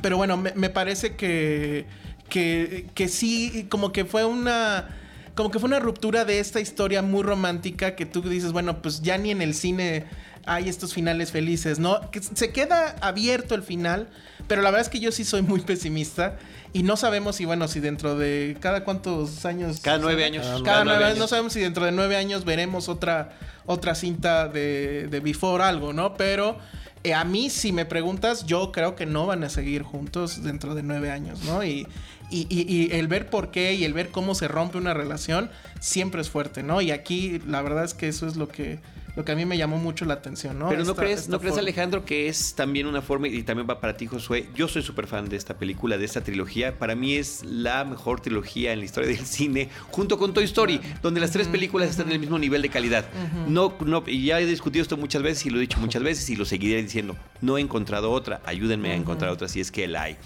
[0.00, 1.86] pero bueno, me, me parece que,
[2.28, 4.88] que, que sí, como que fue una
[5.34, 9.02] como que fue una ruptura de esta historia muy romántica que tú dices, bueno, pues
[9.02, 10.04] ya ni en el cine
[10.44, 12.10] hay estos finales felices, ¿no?
[12.10, 14.08] Que se queda abierto el final,
[14.48, 16.36] pero la verdad es que yo sí soy muy pesimista
[16.72, 19.80] y no sabemos si, bueno, si dentro de cada cuántos años...
[19.80, 20.62] Cada nueve años.
[20.64, 21.18] Cada, nueve años.
[21.18, 25.92] No sabemos si dentro de nueve años veremos otra, otra cinta de, de Before algo,
[25.92, 26.14] ¿no?
[26.16, 26.58] Pero...
[27.04, 30.76] Eh, a mí, si me preguntas, yo creo que no van a seguir juntos dentro
[30.76, 31.64] de nueve años, ¿no?
[31.64, 31.88] Y,
[32.32, 36.20] y, y, el ver por qué y el ver cómo se rompe una relación siempre
[36.22, 36.80] es fuerte, ¿no?
[36.80, 38.80] Y aquí la verdad es que eso es lo que
[39.14, 40.68] lo que a mí me llamó mucho la atención, ¿no?
[40.70, 43.96] Pero no crees, ¿no crees Alejandro que es también una forma, y también va para
[43.96, 47.44] ti Josué, yo soy súper fan de esta película, de esta trilogía, para mí es
[47.44, 51.48] la mejor trilogía en la historia del cine, junto con Toy Story, donde las tres
[51.48, 53.04] películas están en el mismo nivel de calidad.
[53.46, 56.28] No, no, y ya he discutido esto muchas veces y lo he dicho muchas veces
[56.30, 59.86] y lo seguiré diciendo, no he encontrado otra, ayúdenme a encontrar otra si es que
[59.88, 60.16] la hay.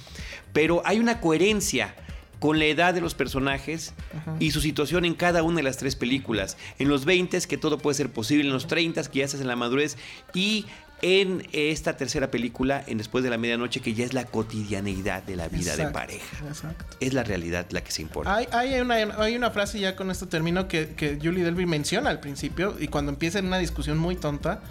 [0.57, 1.95] Pero hay una coherencia
[2.41, 3.93] con la edad de los personajes
[4.41, 6.57] y su situación en cada una de las tres películas.
[6.79, 9.49] En los 20 que todo puede ser posible, en los 30 que ya estás en
[9.49, 9.99] la madurez
[10.33, 10.65] y
[11.03, 15.37] en esta tercera película, en Después de la Medianoche, que ya es la cotidianeidad de
[15.37, 16.39] la vida de pareja.
[17.01, 18.35] Es la realidad la que se importa.
[18.35, 22.09] Hay, hay, una, hay una frase, ya con esto termino, que, que Julie Delby menciona
[22.09, 24.63] al principio, y cuando empieza en una discusión muy tonta,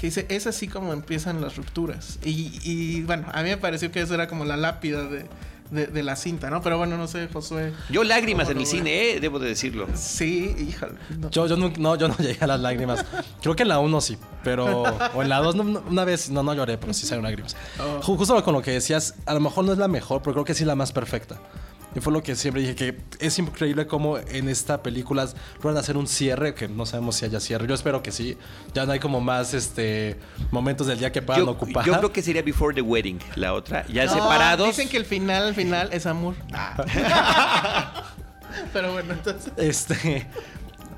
[0.00, 2.18] que dice, es así como empiezan las rupturas.
[2.24, 5.26] Y, y bueno, a mí me pareció que eso era como la lápida de,
[5.70, 6.62] de, la cinta, ¿no?
[6.62, 7.74] Pero bueno, no sé, Josué.
[7.90, 9.86] Yo lágrimas en mi cine, eh, debo de decirlo.
[9.94, 10.94] Sí, híjole.
[11.30, 13.04] Yo, yo no, yo no llegué a las lágrimas.
[13.42, 14.84] Creo que en la 1 sí, pero.
[15.14, 17.54] O en la 2, una vez, no, no lloré, pero sí salieron lágrimas.
[17.78, 18.00] Oh.
[18.02, 20.54] Justo con lo que decías, a lo mejor no es la mejor, pero creo que
[20.54, 21.38] sí la más perfecta.
[21.94, 25.28] Y fue lo que siempre dije, que es increíble cómo en esta película
[25.62, 27.66] van a hacer un cierre, que no sabemos si haya cierre.
[27.66, 28.36] Yo espero que sí.
[28.74, 30.16] Ya no hay como más este
[30.52, 31.84] momentos del día que puedan ocupar.
[31.84, 33.86] Yo creo que sería Before the Wedding, la otra.
[33.88, 34.68] Ya separados.
[34.68, 36.36] Dicen que el final, el final es amor.
[38.72, 39.52] Pero bueno, entonces.
[39.56, 40.28] Este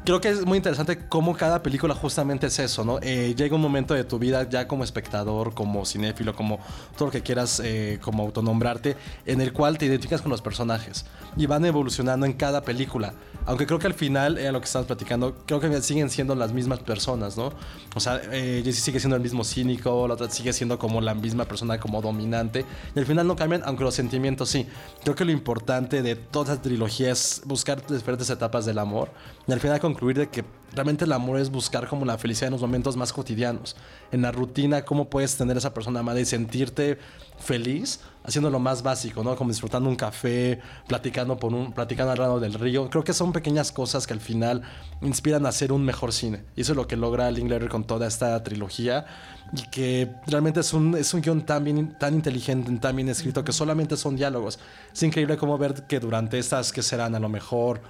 [0.04, 2.98] creo que es muy interesante cómo cada película justamente es eso, ¿no?
[3.02, 6.58] Eh, llega un momento de tu vida ya como espectador, como cinéfilo, como
[6.96, 11.04] todo lo que quieras eh, como autonombrarte, en el cual te identificas con los personajes
[11.36, 13.14] y van evolucionando en cada película.
[13.44, 16.52] Aunque creo que al final, eh, lo que estamos platicando, creo que siguen siendo las
[16.52, 17.52] mismas personas, ¿no?
[17.96, 21.14] O sea, eh, Jesse sigue siendo el mismo cínico, la otra sigue siendo como la
[21.14, 22.64] misma persona como dominante.
[22.94, 24.66] Y al final no cambian, aunque los sentimientos sí.
[25.02, 29.10] Creo que lo importante de toda esta trilogía es buscar diferentes etapas del amor.
[29.46, 32.52] Y al final concluir de que realmente el amor es buscar como la felicidad en
[32.52, 33.76] los momentos más cotidianos.
[34.10, 36.98] En la rutina, cómo puedes tener esa persona amada y sentirte
[37.38, 39.34] feliz haciendo lo más básico, ¿no?
[39.34, 42.88] Como disfrutando un café, platicando por un platicando al lado del río.
[42.88, 44.62] Creo que son pequeñas cosas que al final
[45.00, 46.44] inspiran a hacer un mejor cine.
[46.54, 49.06] Y eso es lo que logra Linklater con toda esta trilogía
[49.52, 53.44] y que realmente es un, es un guion tan, bien, tan inteligente, tan bien escrito
[53.44, 54.60] que solamente son diálogos.
[54.92, 57.82] Es increíble cómo ver que durante estas que serán a lo mejor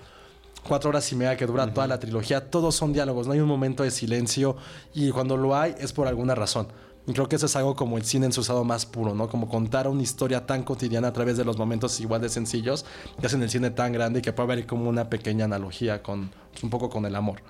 [0.67, 3.49] cuatro horas y media que dura toda la trilogía, todos son diálogos, no hay un
[3.49, 4.57] momento de silencio
[4.95, 6.69] y cuando lo hay es por alguna razón.
[7.05, 9.29] Y creo que eso es algo como el cine en su usado más puro, ¿no?
[9.29, 12.85] Como contar una historia tan cotidiana a través de los momentos igual de sencillos
[13.21, 16.31] que hacen el cine tan grande y que puede haber como una pequeña analogía con
[16.63, 17.43] un poco con el amor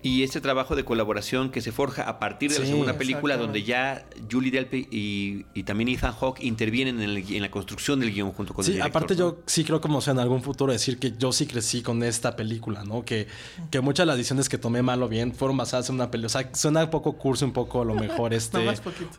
[0.00, 3.64] y este trabajo de colaboración que se forja a partir de la segunda película donde
[3.64, 8.64] ya Julie Delpy y, también Ethan Hawke intervienen en, la construcción del guion junto con
[8.64, 8.96] sí, el director.
[8.96, 12.02] aparte yo sí creo como sea en algún futuro decir que yo sí crecí con
[12.04, 13.04] esta película, ¿no?
[13.04, 13.26] Que,
[13.70, 16.26] que muchas de las decisiones que tomé mal o bien fueron basadas en una película.
[16.26, 18.58] O sea, suena un poco curso, un poco a lo mejor este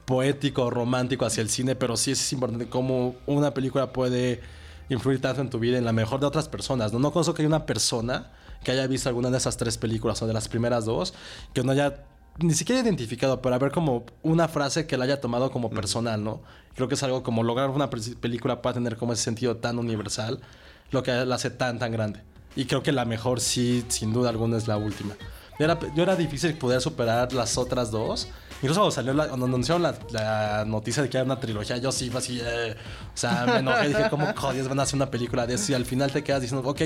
[0.05, 4.41] poético, romántico hacia el cine, pero sí es importante cómo una película puede
[4.87, 6.99] influir tanto en tu vida, en la mejor de otras personas, ¿no?
[6.99, 8.31] No conozco que hay una persona
[8.63, 11.13] que haya visto alguna de esas tres películas o de las primeras dos,
[11.53, 12.03] que no haya
[12.39, 16.41] ni siquiera identificado, pero haber como una frase que la haya tomado como personal, ¿no?
[16.75, 20.39] Creo que es algo como lograr una película pueda tener como ese sentido tan universal,
[20.91, 22.21] lo que la hace tan, tan grande.
[22.55, 25.15] Y creo que la mejor, sí, sin duda alguna, es la última.
[25.59, 28.29] Era, yo era difícil poder superar las otras dos.
[28.61, 32.09] Incluso cuando salió la, cuando anunciaron la, noticia de que era una trilogía, yo sí
[32.09, 32.75] fue así, eh,
[33.13, 35.71] o sea, me enojé, dije, ¿cómo jodidos van a hacer una película de eso?
[35.71, 36.81] Y al final te quedas diciendo, ok,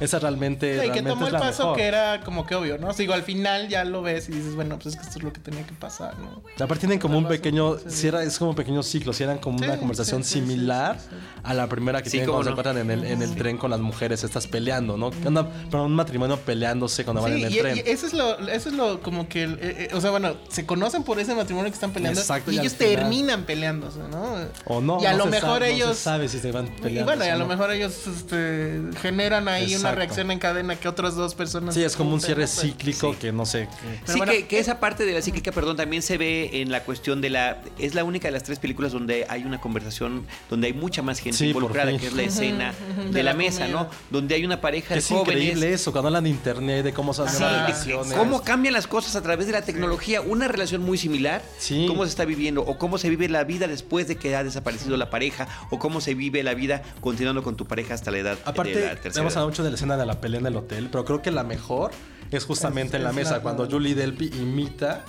[0.00, 0.86] esa realmente.
[0.86, 2.88] y que tomó el paso que era como que obvio, ¿no?
[2.88, 5.18] O sea, digo, al final ya lo ves y dices, bueno, pues es que esto
[5.18, 6.42] es lo que tenía que pasar, ¿no?
[6.64, 9.58] aparte tienen como un pequeño, si era, es como un pequeño ciclo, si eran como
[9.58, 10.98] una conversación similar
[11.42, 13.80] a la primera que tienen cuando se encuentran en el, en el tren con las
[13.80, 15.10] mujeres, estás peleando, ¿no?
[15.10, 17.76] pero un matrimonio peleándose cuando van en el tren.
[17.76, 20.64] Y eso es lo, eso es lo como que, eh, eh, o sea, bueno, se
[20.64, 24.46] conocen por ese matrimonio que están peleando y, ellos terminan peleándose, ¿no?
[24.64, 25.02] O no.
[25.02, 25.88] Y a lo mejor ellos.
[25.88, 27.00] No se sabe si se van peleando.
[27.00, 30.86] Y bueno, y a lo mejor ellos este, generan ahí una reacción en cadena que
[30.86, 31.74] otras dos personas.
[31.74, 33.66] Sí, es como un cierre cíclico que no sé.
[34.04, 37.30] sí, que, esa parte de la cíclica, perdón, también se ve en la cuestión de
[37.30, 37.60] la.
[37.76, 41.18] Es la única de las tres películas donde hay una conversación, donde hay mucha más
[41.18, 42.72] gente involucrada, que es la escena
[43.10, 43.88] de, la, mesa, ¿no?
[44.10, 45.34] Donde hay una pareja de es jóvenes.
[45.34, 48.12] Es increíble eso, cuando hablan de internet, de cómo se hacen las relaciones.
[48.12, 50.20] Cómo cambian las cosas a través de la tecnología.
[50.20, 51.42] Una relación muy similar?
[51.58, 51.86] Sí.
[51.88, 52.62] ¿Cómo se está viviendo?
[52.62, 55.48] ¿O cómo se vive la vida después de que ha desaparecido la pareja?
[55.70, 58.86] ¿O cómo se vive la vida continuando con tu pareja hasta la edad Aparte, de
[58.86, 61.04] la tercera hemos hablado mucho de la escena de la pelea en el hotel, pero
[61.04, 61.90] creo que la mejor
[62.30, 65.04] es justamente en la es mesa, la- cuando Julie Delpy imita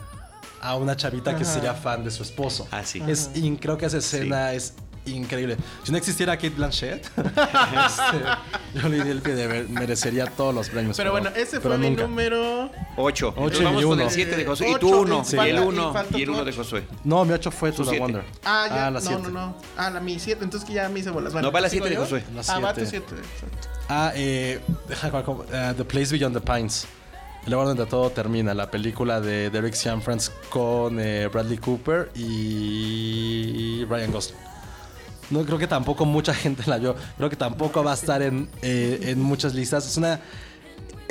[0.62, 2.68] a una chavita que sería fan de su esposo.
[2.72, 3.02] Ah, sí.
[3.08, 4.74] Es creo que esa escena es
[5.06, 5.58] increíble.
[5.84, 10.98] Si no existiera Kate Blanchett, este, Julie Delpy debe- merecería todos los premios.
[10.98, 12.04] Pero bueno, ese pero fue mi nunca.
[12.04, 12.70] número.
[12.98, 13.30] Ocho.
[13.30, 14.04] Ocho Entonces vamos y con uno.
[14.04, 14.68] el siete de Josué.
[14.68, 15.16] Eh, y tú ocho, uno.
[15.16, 15.90] y el falta- uno.
[15.90, 16.64] y falta Y el tu uno de ocho.
[16.64, 16.84] Josué.
[17.04, 18.02] No, mi 8 fue To Su The siete.
[18.02, 18.24] Wonder.
[18.46, 18.76] Ah, ya.
[18.76, 19.22] la no, 7.
[19.24, 19.56] no, no.
[19.78, 20.44] Ah, la mi 7.
[20.44, 21.34] Entonces que ya me hice bolas.
[21.34, 22.02] Bueno, No, va la ¿sigo siete de yo?
[22.04, 22.24] Josué.
[22.36, 23.06] La Ah, va tu siete.
[23.10, 23.22] 7.
[23.34, 23.68] Exacto.
[23.90, 26.88] Ah, eh, deja ver cómo- ah, The Place Beyond the Pines.
[27.46, 33.84] El lugar donde todo termina, la película de Derek Cianfrance con eh, Bradley Cooper y
[33.86, 34.38] Ryan Gosling.
[35.32, 36.96] No creo que tampoco mucha gente la vio.
[37.17, 39.88] Creo que tampoco va a estar en, eh, en muchas listas.
[39.88, 40.20] Es una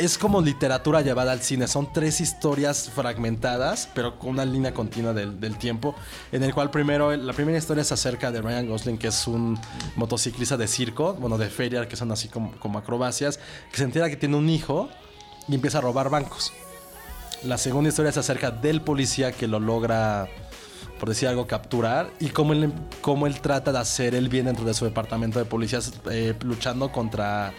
[0.01, 1.69] es como literatura llevada al cine.
[1.69, 5.95] Son tres historias fragmentadas, pero con una línea continua del, del tiempo.
[6.33, 9.59] En el cual primero, la primera historia es acerca de Ryan Gosling, que es un
[9.97, 13.39] motociclista de circo, bueno, de feria, que son así como, como acrobacias,
[13.71, 14.89] que se entera que tiene un hijo
[15.49, 16.53] y empieza a robar bancos.
[17.43, 20.29] La segunda historia es acerca del policía que lo logra,
[21.01, 24.67] por decir algo, capturar y cómo él, cómo él trata de hacer el bien dentro
[24.67, 27.55] de su departamento de policías, eh, luchando contra,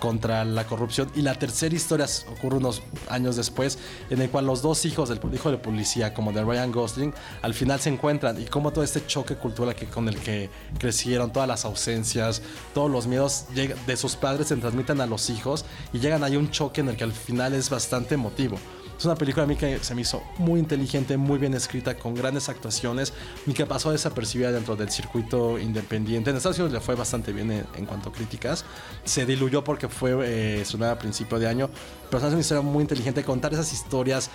[0.00, 1.12] contra la corrupción.
[1.14, 5.20] Y la tercera historia ocurre unos años después, en el cual los dos hijos, del
[5.34, 9.06] hijo de policía como de Ryan Gosling, al final se encuentran y cómo todo este
[9.06, 10.48] choque cultural que, con el que
[10.78, 12.40] crecieron, todas las ausencias,
[12.72, 16.50] todos los miedos de sus padres se transmiten a los hijos y llegan ahí un
[16.50, 18.58] choque en el que al final es bastante emotivo.
[18.98, 22.14] Es una película a mí que se me hizo muy inteligente, muy bien escrita, con
[22.14, 23.12] grandes actuaciones
[23.46, 26.30] y que pasó desapercibida dentro del circuito independiente.
[26.30, 28.64] En Estados Unidos le fue bastante bien en, cuanto a críticas.
[29.04, 31.68] Se diluyó porque fue eh, estrenada a principio de año,
[32.10, 33.24] pero es una historia muy inteligente.
[33.24, 34.30] Contar esas historias,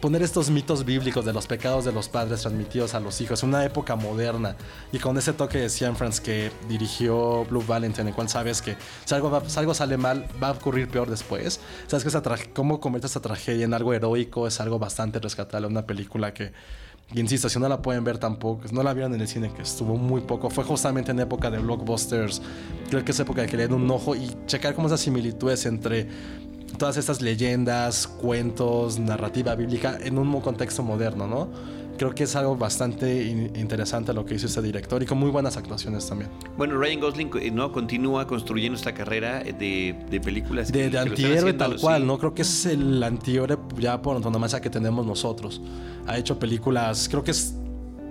[0.00, 3.64] poner estos mitos bíblicos de los pecados de los padres transmitidos a los hijos, una
[3.64, 4.56] época moderna
[4.92, 9.14] y con ese toque de Cianfrance que dirigió Blue Valentine, en cual sabes que si
[9.14, 11.60] algo, algo sale mal, va a ocurrir peor después.
[11.86, 15.66] Sabes que esa cómo convierte esta tragedia en algo heroico es algo bastante rescatable.
[15.66, 16.52] Una película que,
[17.14, 19.96] insisto, si no la pueden ver tampoco, no la vieron en el cine, que estuvo
[19.96, 20.50] muy poco.
[20.50, 22.42] Fue justamente en época de blockbusters.
[22.90, 25.64] Creo que es época de que le den un ojo y checar cómo esas similitudes
[25.66, 26.08] entre
[26.76, 31.48] todas estas leyendas, cuentos, narrativa bíblica en un contexto moderno, ¿no?
[31.96, 35.30] Creo que es algo bastante in- interesante lo que hizo este director y con muy
[35.30, 36.30] buenas actuaciones también.
[36.56, 40.70] Bueno, Ryan Gosling eh, no continúa construyendo esta carrera de, de películas.
[40.70, 41.80] De, que antihéroe tal sí.
[41.80, 42.16] cual, ¿no?
[42.18, 45.60] Creo que es el antihéroe ya por antonomasia que tenemos nosotros.
[46.06, 47.54] Ha hecho películas, creo que es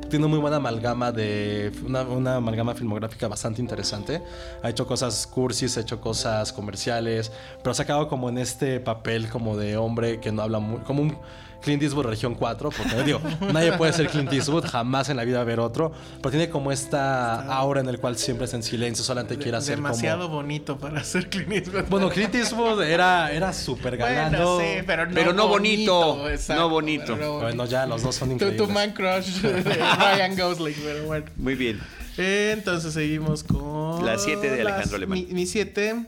[0.09, 4.21] tiene muy buena amalgama de una, una amalgama filmográfica bastante interesante.
[4.63, 8.79] Ha hecho cosas cursis, ha hecho cosas comerciales, pero se ha quedado como en este
[8.79, 11.17] papel como de hombre que no habla muy, como un
[11.61, 13.19] Clint Eastwood región 4, porque digo,
[13.53, 16.49] nadie puede ser Clint Eastwood, jamás en la vida va a haber otro, pero tiene
[16.49, 20.29] como esta aura en el cual siempre es en silencio, solamente quiere hacer como Demasiado
[20.29, 21.83] bonito para hacer Clint Eastwood.
[21.89, 24.31] bueno, Clint Eastwood era, era súper galán.
[24.31, 24.59] Bueno, ¿no?
[24.59, 27.15] sí, pero no, Pero no bonito, exacto, no bonito.
[27.15, 28.65] pero no Bueno, ya los dos son Tu, increíbles.
[28.67, 31.25] tu man crush de Ryan Gosling, pero bueno.
[31.37, 31.79] Muy bien.
[32.17, 34.05] Entonces seguimos con...
[34.05, 35.19] La siete de las- Alejandro Alemán.
[35.19, 36.05] Mi, mi siete,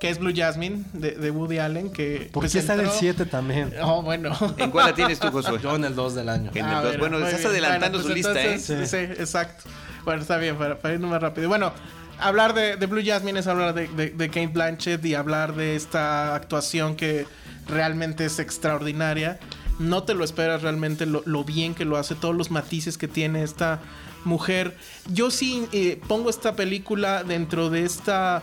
[0.00, 2.30] que es Blue Jasmine, de, de Woody Allen, que...
[2.32, 3.72] ¿Por pues, qué está en el entró- 7 también?
[3.82, 4.36] Oh, bueno.
[4.56, 5.60] ¿En cuál la tienes tú, Josué?
[5.62, 6.50] Yo en el 2 del año.
[6.54, 6.90] En el A dos.
[6.92, 7.48] ver, Bueno, estás bien.
[7.64, 8.86] adelantando Bueno, su pues lista, ¿eh?
[8.86, 8.96] Sí.
[9.20, 9.64] exacto.
[10.04, 11.48] Bueno, está bien, para, para ir más rápido.
[11.48, 11.72] Bueno,
[12.18, 15.76] hablar de, de Blue Jasmine es hablar de, de, de Kate Blanchett y hablar de
[15.76, 17.26] esta actuación que
[17.68, 19.38] realmente es extraordinaria.
[19.78, 23.06] No te lo esperas realmente lo, lo bien que lo hace, todos los matices que
[23.08, 23.80] tiene esta
[24.24, 24.76] mujer.
[25.12, 28.42] Yo sí eh, pongo esta película dentro de esta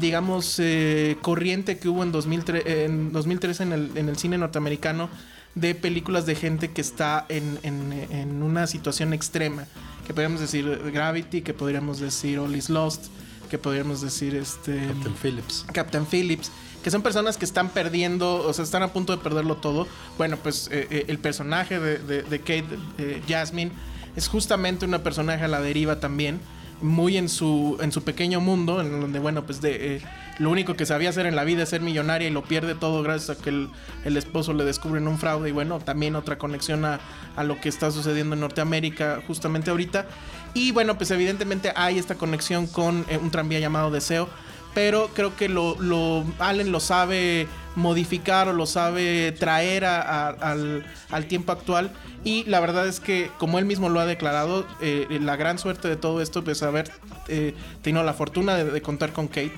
[0.00, 5.08] digamos, eh, corriente que hubo en, 2003, en 2013 en el, en el cine norteamericano
[5.54, 9.64] de películas de gente que está en, en- en una situación extrema.
[10.06, 13.06] Que podríamos decir Gravity, que podríamos decir All is Lost,
[13.50, 14.86] que podríamos decir este...
[14.86, 15.66] Captain Phillips.
[15.72, 16.50] Captain Phillips,
[16.82, 19.86] que son personas que están perdiendo, o sea, están a punto de perderlo todo.
[20.16, 22.66] Bueno, pues eh, eh, el personaje de, de- de Kate
[22.98, 23.72] eh, Jasmine
[24.16, 26.40] es justamente una personaje a la deriva también,
[26.80, 30.02] muy en su, en su pequeño mundo, en donde, bueno, pues de, eh,
[30.38, 33.02] lo único que sabía hacer en la vida es ser millonaria y lo pierde todo
[33.02, 33.68] gracias a que el,
[34.04, 37.00] el esposo le descubren un fraude y bueno, también otra conexión a,
[37.36, 40.06] a lo que está sucediendo en Norteamérica justamente ahorita.
[40.54, 44.28] Y bueno, pues evidentemente hay esta conexión con eh, un tranvía llamado Deseo,
[44.74, 50.84] pero creo que lo, lo- Allen lo sabe modificar o lo sabe traer a- al,
[51.10, 51.90] al tiempo actual
[52.24, 55.88] y la verdad es que como él mismo lo ha declarado eh, la gran suerte
[55.88, 56.90] de todo esto es haber
[57.28, 59.52] eh, tenido la fortuna de contar con Kate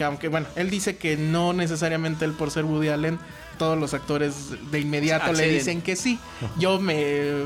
[0.00, 3.18] que aunque, bueno, él dice que no necesariamente él por ser Woody Allen,
[3.60, 6.18] todos los actores de inmediato le dicen que sí.
[6.58, 7.44] Yo me,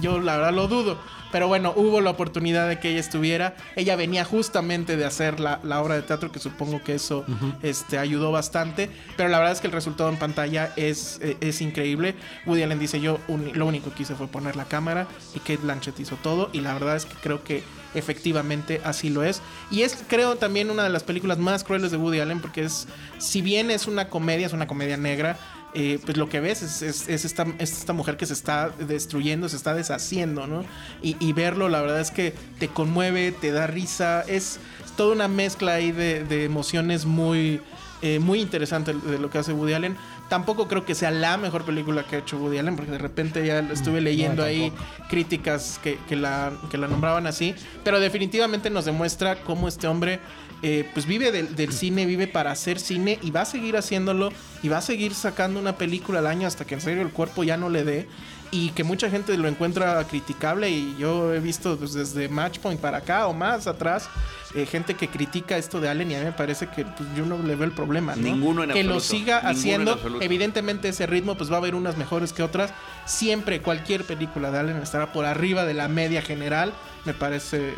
[0.00, 0.98] yo la verdad lo dudo.
[1.30, 3.54] Pero bueno, hubo la oportunidad de que ella estuviera.
[3.76, 7.24] Ella venía justamente de hacer la, obra de teatro, que supongo que eso
[7.62, 8.90] este, ayudó bastante.
[9.16, 12.16] Pero la verdad es que el resultado en pantalla es, eh, es increíble.
[12.44, 16.00] Woody Allen dice, yo lo único que hice fue poner la cámara y Kate Blanchett
[16.00, 16.50] hizo todo.
[16.52, 17.62] Y la verdad es que creo que
[17.94, 19.40] efectivamente así lo es.
[19.70, 22.86] Y es, creo, también una de las películas más crueles de Woody Allen, porque es,
[23.18, 25.38] si bien es una comedia, es una comedia negra,
[25.74, 29.74] eh, pues lo que ves es, esta, esta, mujer que se está destruyendo, se está
[29.74, 30.64] deshaciendo, ¿no?
[31.00, 34.58] Y, verlo, la verdad es que te conmueve, te da risa, es
[34.98, 37.62] toda una mezcla ahí de, emociones muy,
[38.02, 39.96] eh, muy interesante de lo que hace Woody Allen.
[40.32, 43.46] Tampoco creo que sea la mejor película que ha hecho Woody Allen, porque de repente
[43.46, 44.72] ya estuve mm, leyendo ahí
[45.10, 50.20] críticas que, que, la, que la nombraban así, pero definitivamente nos demuestra cómo este hombre
[50.62, 54.70] eh, pues vive del, cine, vive para hacer cine y va a seguir haciéndolo y
[54.70, 57.58] va a seguir sacando una película al año hasta que en serio el cuerpo ya
[57.58, 58.08] no le dé
[58.52, 62.98] y que mucha gente lo encuentra criticable y yo he visto pues, desde Matchpoint para
[62.98, 64.08] acá o más atrás
[64.54, 67.24] eh, gente que critica esto de Allen y a mí me parece que pues, yo
[67.24, 71.50] no le veo el problema, Ninguno en Que lo siga haciendo, evidentemente ese ritmo pues
[71.50, 72.74] va a haber unas mejores que otras,
[73.06, 76.72] siempre cualquier película de Allen estará por arriba de la media general,
[77.04, 77.70] me parece...
[77.70, 77.74] Eh,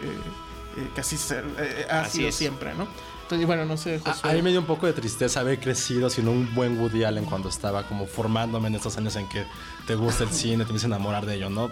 [0.76, 2.88] eh, casi ser, eh, ha sido siempre, ¿no?
[3.24, 6.28] Entonces, bueno, no sé, A, mí me dio un poco de tristeza haber crecido sin
[6.28, 9.46] un buen Woody Allen cuando estaba como formándome en estos años en que
[9.86, 11.70] te gusta el cine, te empiezas a enamorar de ello, ¿no?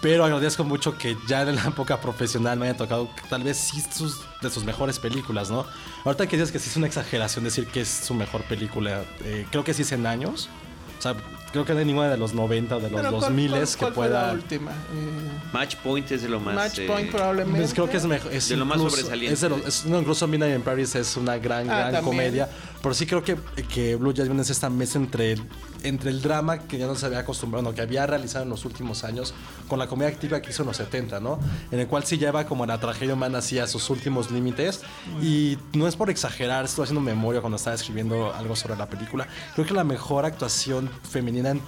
[0.00, 3.84] Pero agradezco mucho que ya en la época profesional me haya tocado tal vez sí
[3.94, 5.66] sus, de sus mejores películas, ¿no?
[6.06, 9.46] Ahorita que dices que sí es una exageración decir que es su mejor película, eh,
[9.50, 10.48] creo que sí es en años.
[10.98, 11.16] O sea,
[11.52, 14.28] creo que no hay ninguna de los 90 o de los 2000 que pueda.
[14.28, 14.70] la última?
[14.70, 14.74] Eh,
[15.52, 16.54] Match Point es de lo más.
[16.54, 17.60] Match Point eh, probablemente.
[17.60, 18.32] Pues creo que es mejor.
[18.32, 19.46] Es de lo más sobresaliente.
[19.68, 22.48] Es no, incluso Midnight in Paris es una gran, ah, gran comedia.
[22.82, 23.36] Pero sí creo que,
[23.72, 25.36] que Blue Jasmine es esta mesa entre
[25.82, 29.04] entre el drama que ya no se había acostumbrado, que había realizado en los últimos
[29.04, 29.34] años,
[29.68, 31.38] con la comedia activa que hizo en los 70, ¿no?
[31.70, 34.82] En el cual sí lleva como la tragedia humana así a sus últimos límites.
[35.20, 39.26] Y no es por exagerar, estoy haciendo memoria cuando estaba escribiendo algo sobre la película.
[39.54, 41.60] Creo que la mejor actuación femenina en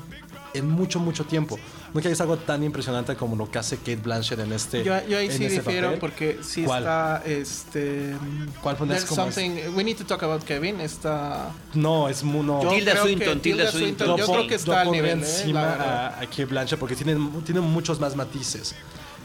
[0.55, 1.59] en mucho, mucho tiempo.
[1.93, 5.19] Nunca es algo tan impresionante como lo que hace Kate Blanchett en este Yo, yo
[5.19, 8.17] ahí sí difiero porque sí está este
[8.63, 12.61] ¿Cuál pones something we need to talk about Kevin está No, es muy no.
[12.69, 14.17] Tilda Swinton, Tilda Swinton.
[14.17, 15.23] Yo, creo que está al nivel ¿eh?
[15.23, 18.75] encima a, a, Kate Blanchett porque tiene, tiene muchos más matices.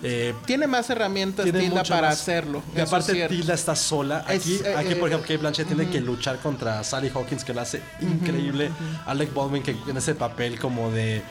[0.02, 2.64] Eh, tiene más herramientas Tilda para hacerlo.
[2.76, 4.24] Y aparte Tilda está sola.
[4.28, 7.62] Aquí, eh, aquí por ejemplo, Kate Blanchett tiene que luchar contra Sally Hawkins, que lo
[7.62, 8.72] hace increíble.
[9.06, 11.22] Alec Baldwin, que en ese papel como de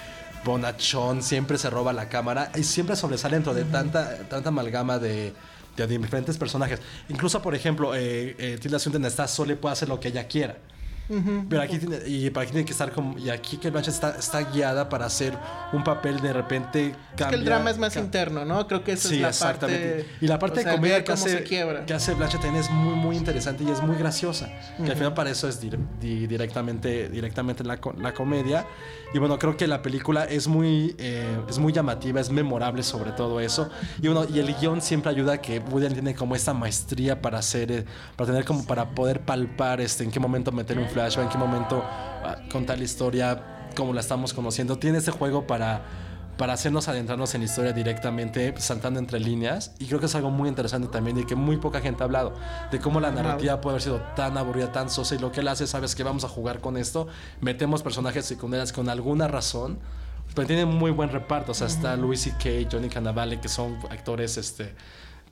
[0.44, 5.33] bonachón, siempre se roba la cámara y siempre sobresale dentro de tanta, tanta amalgama de,
[5.76, 6.81] de, diferentes personajes.
[7.09, 10.26] Incluso, por ejemplo, eh, eh Tilda Swinton está sola y puede hacer lo que ella
[10.26, 10.57] quiera.
[11.48, 13.18] Pero aquí tiene, y para aquí tiene que estar como.
[13.18, 15.36] Y aquí que Blanchett está, está guiada para hacer
[15.72, 16.94] un papel de repente.
[17.16, 18.66] Cambia, es que el drama es más interno, ¿no?
[18.66, 20.04] Creo que esa es la exactamente.
[20.04, 20.06] parte.
[20.20, 23.64] Y la parte de comedia que hace, que hace Blanchett también es muy, muy interesante
[23.64, 24.48] y es muy graciosa.
[24.76, 25.60] Que al final para eso es
[26.00, 28.66] directamente, directamente la, la comedia.
[29.14, 33.12] Y bueno, creo que la película es muy, eh, es muy llamativa, es memorable sobre
[33.12, 33.70] todo eso.
[34.02, 37.38] Y bueno, y el guion siempre ayuda a que Woody tiene como esta maestría para
[37.38, 37.84] hacer, eh,
[38.16, 41.38] para tener como para poder palpar este, en qué momento meter un flash en qué
[41.38, 44.78] momento ah, contar la historia como la estamos conociendo.
[44.78, 45.82] Tiene ese juego para
[46.37, 49.72] para hacernos adentrarnos en la historia directamente, saltando entre líneas.
[49.80, 52.32] Y creo que es algo muy interesante también y que muy poca gente ha hablado.
[52.70, 55.16] De cómo la narrativa puede haber sido tan aburrida, tan sosa.
[55.16, 57.08] Y lo que él hace, sabes que vamos a jugar con esto.
[57.40, 59.80] Metemos personajes secundarios con alguna razón.
[60.32, 61.50] Pero tiene muy buen reparto.
[61.50, 64.76] O sea, está Louis C.K., Johnny Cannavale, que son actores este,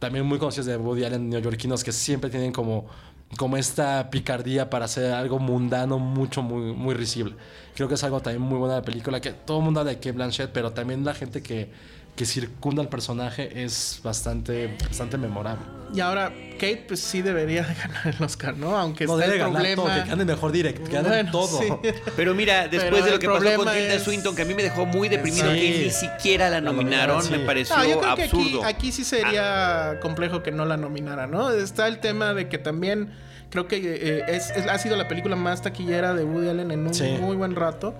[0.01, 2.87] también muy conocidos de Woody Allen, neoyorquinos, que siempre tienen como
[3.37, 7.35] como esta picardía para hacer algo mundano mucho, muy, muy risible.
[7.75, 9.93] Creo que es algo también muy bueno de la película, que todo el mundo habla
[9.93, 11.71] de Kate Blanchett, pero también la gente que,
[12.17, 15.65] que circunda al personaje es bastante, bastante memorable.
[15.95, 18.77] Y ahora, Kate, pues sí debería ganar el Oscar, ¿no?
[18.77, 19.83] Aunque no, está el problema...
[19.83, 21.81] Todo, que gane mejor direct, que gane todo.
[22.17, 24.87] Pero mira, después de lo que pasó con Tilda Swinton, que a mí me dejó
[24.87, 28.65] muy deprimido que ni siquiera la nominaron, me pareció absurdo.
[28.65, 31.51] aquí, sí sería complejo que no la nominara, ¿no?
[31.53, 33.13] Está el tema de que también
[33.51, 37.21] creo que eh, es, ha sido la película más taquillera de Woody Allen en un
[37.21, 37.95] muy buen rato.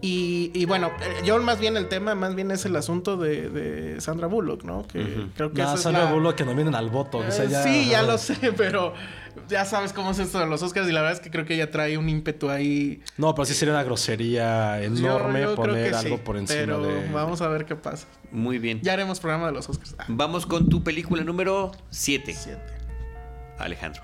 [0.00, 4.26] Y, bueno, eh, yo más bien el tema, más bien es el asunto de, Sandra
[4.26, 4.86] Bullock, ¿no?
[4.86, 7.24] Que creo que no, Sandra Bullock que nominen al voto.
[7.24, 8.94] Eh, sí, ya lo sé, pero
[9.48, 11.54] ya sabes cómo es esto de los Oscars y la verdad es que creo que
[11.54, 13.02] ella trae un ímpetu ahí.
[13.16, 16.82] No, pero sí sería una grosería enorme poner algo por encima pero
[17.12, 18.06] vamos a ver qué pasa.
[18.30, 18.80] Muy bien.
[18.82, 19.96] Ya haremos programa de los Oscars.
[20.08, 22.34] Vamos con tu película número 7.
[22.36, 22.60] 7.
[23.58, 24.02] Alejandro.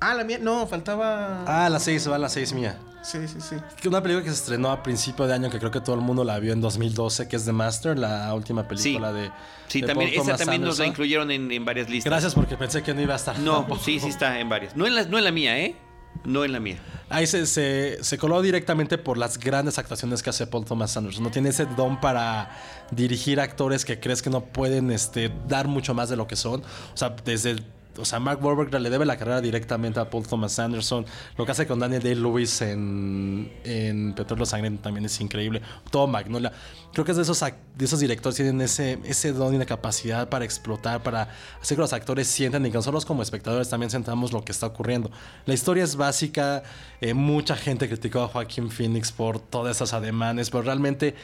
[0.00, 0.38] Ah, la mía.
[0.40, 1.44] No, faltaba.
[1.46, 2.78] Ah, la 6, va la 6 mía.
[3.02, 3.56] Sí, sí, sí.
[3.88, 6.24] Una película que se estrenó a principio de año, que creo que todo el mundo
[6.24, 9.30] la vio en 2012, que es The Master, la última película de.
[9.68, 12.10] Sí, también, esa también nos la incluyeron en, varias listas.
[12.10, 13.38] Gracias porque pensé que no iba a estar.
[13.38, 14.76] No, sí, sí está en varias.
[14.76, 15.76] No en la, no en la mía, ¿eh?
[16.24, 16.78] No en la mía.
[17.10, 21.22] Ahí se, se, coló directamente por las grandes actuaciones que hace Paul Thomas Anderson.
[21.22, 22.50] No tiene ese don para
[22.90, 26.62] dirigir actores que crees que no pueden este, dar mucho más de lo que son.
[26.92, 27.56] O sea, desde
[27.98, 31.04] o sea, Mark Wahlberg le debe la carrera directamente a Paul Thomas Anderson.
[31.36, 35.62] Lo que hace con Daniel Day-Lewis en, en Petróleo Sangriento también es increíble.
[35.90, 36.52] Todo Magnolia.
[36.92, 39.66] Creo que es de esos, de esos directores que tienen ese, ese don y la
[39.66, 41.28] capacidad para explotar, para
[41.60, 44.66] hacer que los actores sientan y que nosotros como espectadores también sentamos lo que está
[44.66, 45.10] ocurriendo.
[45.44, 46.62] La historia es básica.
[47.00, 51.14] Eh, mucha gente criticó a Joaquín Phoenix por todas esas ademanes, pero realmente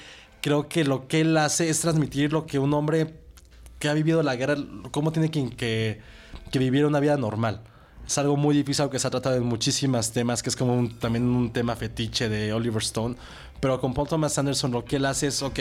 [0.41, 3.15] creo que lo que él hace es transmitir lo que un hombre
[3.79, 4.57] que ha vivido la guerra,
[4.91, 6.01] cómo tiene que, que
[6.55, 7.63] que viviera una vida normal.
[8.07, 11.25] Es algo muy difícil, aunque se ha tratado en muchísimos temas, que es como también
[11.25, 13.17] un tema fetiche de Oliver Stone.
[13.59, 15.59] Pero con Paul Thomas Anderson lo que él hace es, ok,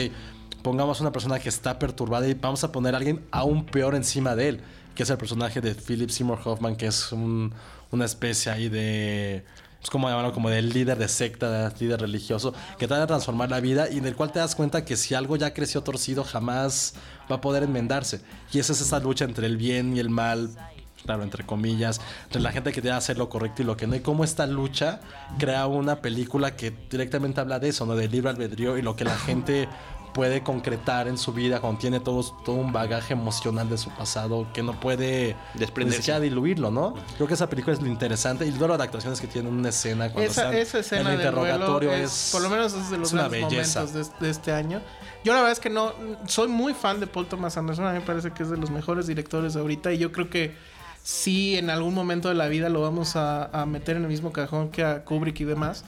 [0.62, 4.36] pongamos una persona que está perturbada y vamos a poner a alguien aún peor encima
[4.36, 4.60] de él,
[4.94, 9.44] que es el personaje de Philip Seymour Hoffman, que es una especie ahí de
[9.84, 13.60] es como llamarlo, como del líder de secta, líder religioso, que trata de transformar la
[13.60, 16.94] vida y del cual te das cuenta que si algo ya creció torcido, jamás
[17.30, 18.22] va a poder enmendarse.
[18.50, 20.48] Y esa es esa lucha entre el bien y el mal,
[21.04, 23.94] claro, entre comillas, entre la gente que debe hacer lo correcto y lo que no.
[23.94, 25.00] Y cómo esta lucha
[25.38, 27.94] crea una película que directamente habla de eso, ¿no?
[27.94, 29.68] Del libre albedrío y lo que la gente
[30.14, 34.46] puede concretar en su vida cuando tiene todo, todo un bagaje emocional de su pasado
[34.54, 36.94] que no puede desprenderse ya diluirlo, ¿no?
[37.16, 40.10] Creo que esa película es lo interesante y luego las actuaciones que tiene una escena
[40.10, 43.92] cuando esa, esa escena el interrogatorio es, por lo menos es de los grandes momentos
[44.20, 44.80] de, este año.
[45.24, 45.92] Yo la verdad es que no
[46.26, 48.70] soy muy fan de Paul Thomas Anderson, a mí me parece que es de los
[48.70, 50.54] mejores directores de ahorita y yo creo que
[51.04, 54.70] sí en algún momento de la vida lo vamos a, meter en el mismo cajón
[54.70, 55.84] que a Kubrick y demás.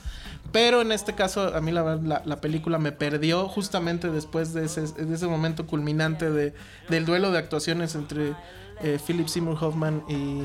[0.53, 4.83] Pero en este caso, a mí la, la, película me perdió justamente después de ese,
[4.83, 6.53] de ese momento culminante de,
[6.87, 8.33] del duelo de actuaciones entre
[8.81, 10.43] eh, Philip Seymour Hoffman y,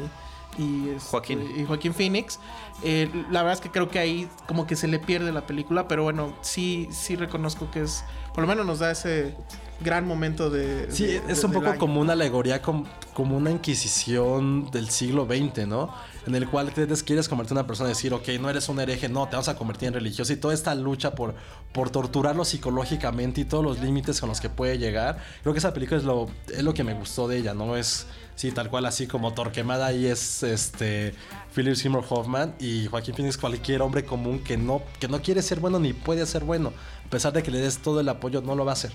[0.58, 1.52] y, este, Joaquín.
[1.56, 2.38] y Joaquín Phoenix.
[2.82, 5.88] Eh, la verdad es que creo que ahí como que se le pierde la película,
[5.88, 9.34] pero bueno, sí, sí reconozco que es, por lo menos nos da ese
[9.80, 10.90] gran momento de...
[10.90, 15.92] Sí, es un poco como una alegoría, como, como una inquisición del siglo XX, ¿no?
[16.26, 18.78] en el cual te quieres convertir en una persona y decir, ok, no eres un
[18.80, 21.34] hereje, no, te vas a convertir en religioso y toda esta lucha por,
[21.72, 25.18] por torturarlo psicológicamente y todos los límites con los que puede llegar.
[25.42, 27.76] Creo que esa película es lo, es lo que me gustó de ella, ¿no?
[27.76, 31.14] Es, sí, tal cual así como Torquemada ahí es este
[31.54, 35.60] Philip Seymour Hoffman y Joaquín Phoenix cualquier hombre común que no, que no quiere ser
[35.60, 36.72] bueno ni puede ser bueno.
[37.06, 38.92] A pesar de que le des todo el apoyo, no lo va a hacer.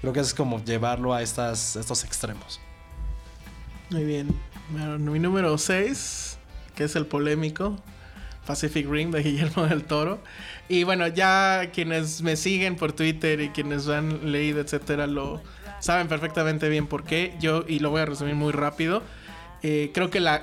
[0.00, 2.60] Creo que es como llevarlo a estas, estos extremos.
[3.90, 4.34] Muy bien.
[4.98, 6.38] Mi número 6
[6.80, 7.76] que es el polémico
[8.46, 10.18] Pacific Rim de Guillermo del Toro.
[10.66, 15.42] Y bueno, ya quienes me siguen por Twitter y quienes han leído, etcétera, lo
[15.80, 17.34] saben perfectamente bien por qué.
[17.40, 19.02] Yo, y lo voy a resumir muy rápido.
[19.62, 20.36] Eh, creo que la,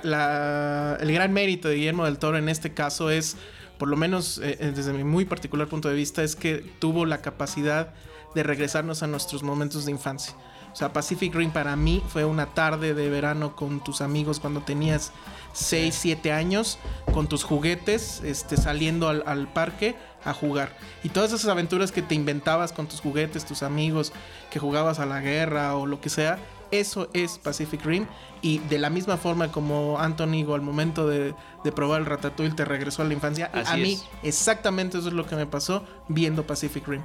[1.00, 3.36] el gran mérito de Guillermo del Toro en este caso es,
[3.78, 7.06] por lo menos eh, eh, desde mi muy particular punto de vista, es que tuvo
[7.06, 7.94] la capacidad
[8.34, 10.34] de regresarnos a nuestros momentos de infancia.
[10.72, 14.60] O sea, Pacific Rim para mí fue una tarde de verano con tus amigos cuando
[14.60, 15.12] tenías
[15.54, 16.78] 6, 7 años
[17.12, 20.76] con tus juguetes, este, saliendo al, parque a jugar.
[21.02, 24.12] Y todas esas aventuras que te inventabas con tus juguetes, tus amigos,
[24.50, 26.38] que jugabas a la guerra o lo que sea,
[26.70, 28.06] eso es Pacific Rim.
[28.42, 31.34] Y de la misma forma como Anthony al momento de,
[31.74, 35.36] probar el Ratatouille te regresó a la infancia, a mí exactamente eso es lo que
[35.36, 37.02] me pasó viendo Pacific Rim.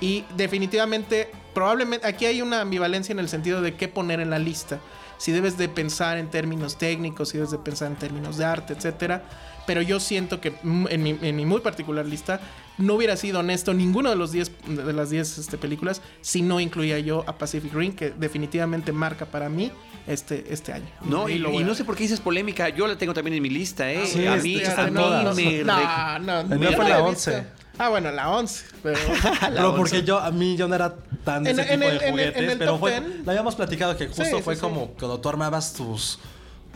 [0.00, 4.38] Y definitivamente, probablemente aquí hay una ambivalencia en el sentido de qué poner en la
[4.38, 4.78] lista
[5.18, 8.74] si debes de pensar en términos técnicos, si debes de pensar en términos de arte,
[8.74, 9.22] etcétera.
[9.66, 12.40] Pero yo siento que en mi, muy particular lista
[12.78, 16.60] no hubiera sido honesto ninguno de los 10 de las 10 este, películas si no
[16.60, 19.72] incluía yo a Pacific Rim, que definitivamente marca para mí
[20.06, 20.86] este, este año.
[21.02, 22.68] No, y, no sé por qué dices polémica.
[22.68, 24.06] Yo la tengo también en mi lista, ¿eh?
[24.06, 25.64] Sí, a mí, a mí me.
[25.64, 26.72] No, no, no.
[26.72, 27.46] fue la 11.
[27.78, 28.64] Ah, bueno, la 11.
[28.82, 28.98] Pero,
[29.40, 30.94] pero porque yo, a mí yo no era
[31.24, 32.56] tan de ese tipo de juguetes.
[32.56, 36.18] pero fue, lo habíamos platicado que justo fue como cuando tú armabas tus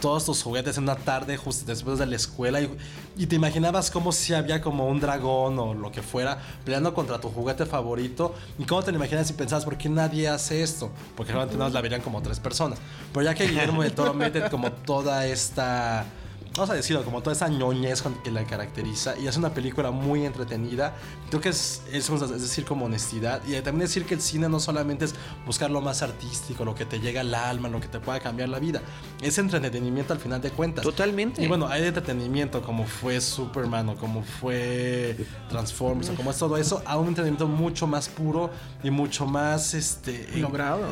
[0.01, 4.12] todos tus juguetes en una tarde justo después de la escuela y, te imaginabas como
[4.12, 8.34] si había como un dragón o lo que fuera peleando contra tu juguete favorito.
[8.59, 11.72] Y cómo te lo imaginas y pensabas por qué nadie hace esto porque realmente nos
[11.72, 12.78] la verían como tres personas.
[13.12, 16.07] Pero ya que Guillermo de Toro mete como toda esta
[16.55, 20.24] vamos a decirlo, como toda esa ñoñez que la caracteriza y es una película muy
[20.26, 20.94] entretenida.
[21.28, 22.09] Creo que es, es,
[22.40, 25.14] decir, como honestidad y también decir que el cine no solamente es
[25.46, 28.48] buscar lo más artístico, lo que te llega al alma, lo que te pueda cambiar
[28.48, 28.82] la vida.
[29.22, 30.82] Es entretenimiento al final de cuentas.
[30.82, 31.42] Totalmente.
[31.42, 35.16] Y bueno, hay entretenimiento como fue Superman o como fue
[35.48, 38.51] Transformers o como es todo eso, a un entretenimiento mucho más puro
[38.82, 40.82] y mucho más este logrado.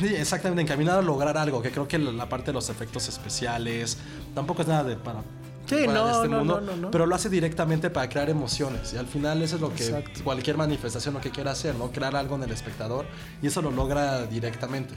[0.00, 3.98] Exactamente, encaminado a lograr algo, que creo que la parte de los efectos especiales
[4.34, 5.22] tampoco es nada de para
[5.66, 9.40] Sí, no, este no, no, pero lo hace directamente para crear emociones y al final
[9.42, 11.90] eso es lo que cualquier manifestación lo que quiera hacer, ¿no?
[11.90, 13.06] Crear algo en el espectador
[13.40, 14.94] y eso lo logra directamente.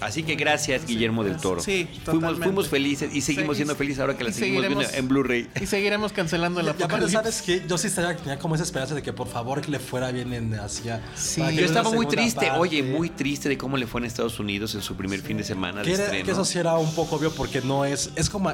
[0.00, 1.60] Así que gracias, Guillermo del Toro.
[1.60, 5.48] Sí, fuimos, fuimos felices y seguimos siendo felices ahora que la seguimos viendo en Blu-ray.
[5.60, 7.12] Y seguiremos cancelando la apocalipsis.
[7.12, 7.62] ¿sabes qué?
[7.68, 10.54] Yo sí tenía como esa esperanza de que por favor que le fuera bien en
[10.54, 11.02] Asia.
[11.14, 14.74] Sí, yo estaba muy triste, oye, muy triste de cómo le fue en Estados Unidos
[14.74, 17.32] en su primer fin de semana de que, que eso sí era un poco obvio
[17.32, 18.10] porque no es.
[18.16, 18.52] Es como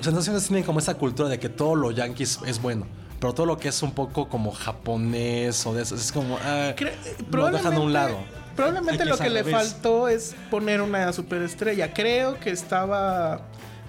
[0.00, 2.86] sensaciones tienen como esa cultura de que todo lo yankees es bueno.
[3.20, 6.38] Pero todo lo que es un poco como japonés o de eso, es como.
[6.42, 6.74] Ah,
[7.30, 8.18] lo dejan a un lado.
[8.56, 11.92] Probablemente lo que le faltó es poner una superestrella.
[11.92, 13.42] Creo que estaba.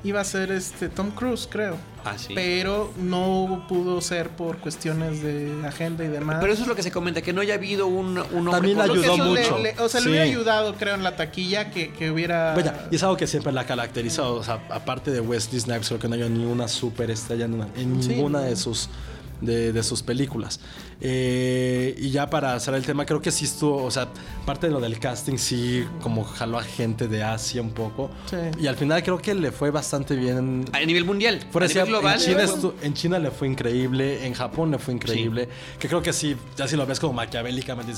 [0.04, 1.76] Iba a ser este Tom Cruise, creo.
[2.06, 2.34] Ah, sí.
[2.36, 6.38] Pero no pudo ser por cuestiones de agenda y demás.
[6.40, 8.80] Pero eso es lo que se comenta, que no haya habido un, un hombre También
[8.80, 9.58] ayudó mucho.
[9.80, 12.54] o sea, le hubiera ayudado, creo, en la taquilla que, que hubiera.
[12.54, 14.36] Vaya, y es algo que siempre la ha caracterizado.
[14.36, 18.00] O sea, aparte de Wesley Snipes, creo que no hay ni una superestrella en, en
[18.00, 18.90] ninguna de sus
[19.42, 20.60] de, sus películas.
[21.00, 24.08] Eh, y ya para hacer el tema, creo que sí estuvo, o sea,
[24.46, 28.10] parte de lo del casting sí como jaló a gente de Asia un poco.
[28.60, 30.66] Y al final creo que le fue bastante bien.
[30.74, 31.46] A nivel mundial.
[31.54, 32.20] a nivel global.
[32.82, 35.48] En China, le fue increíble, en Japón le fue increíble.
[35.80, 37.94] Que creo que sí, ya si lo ves como maquiavélicamente,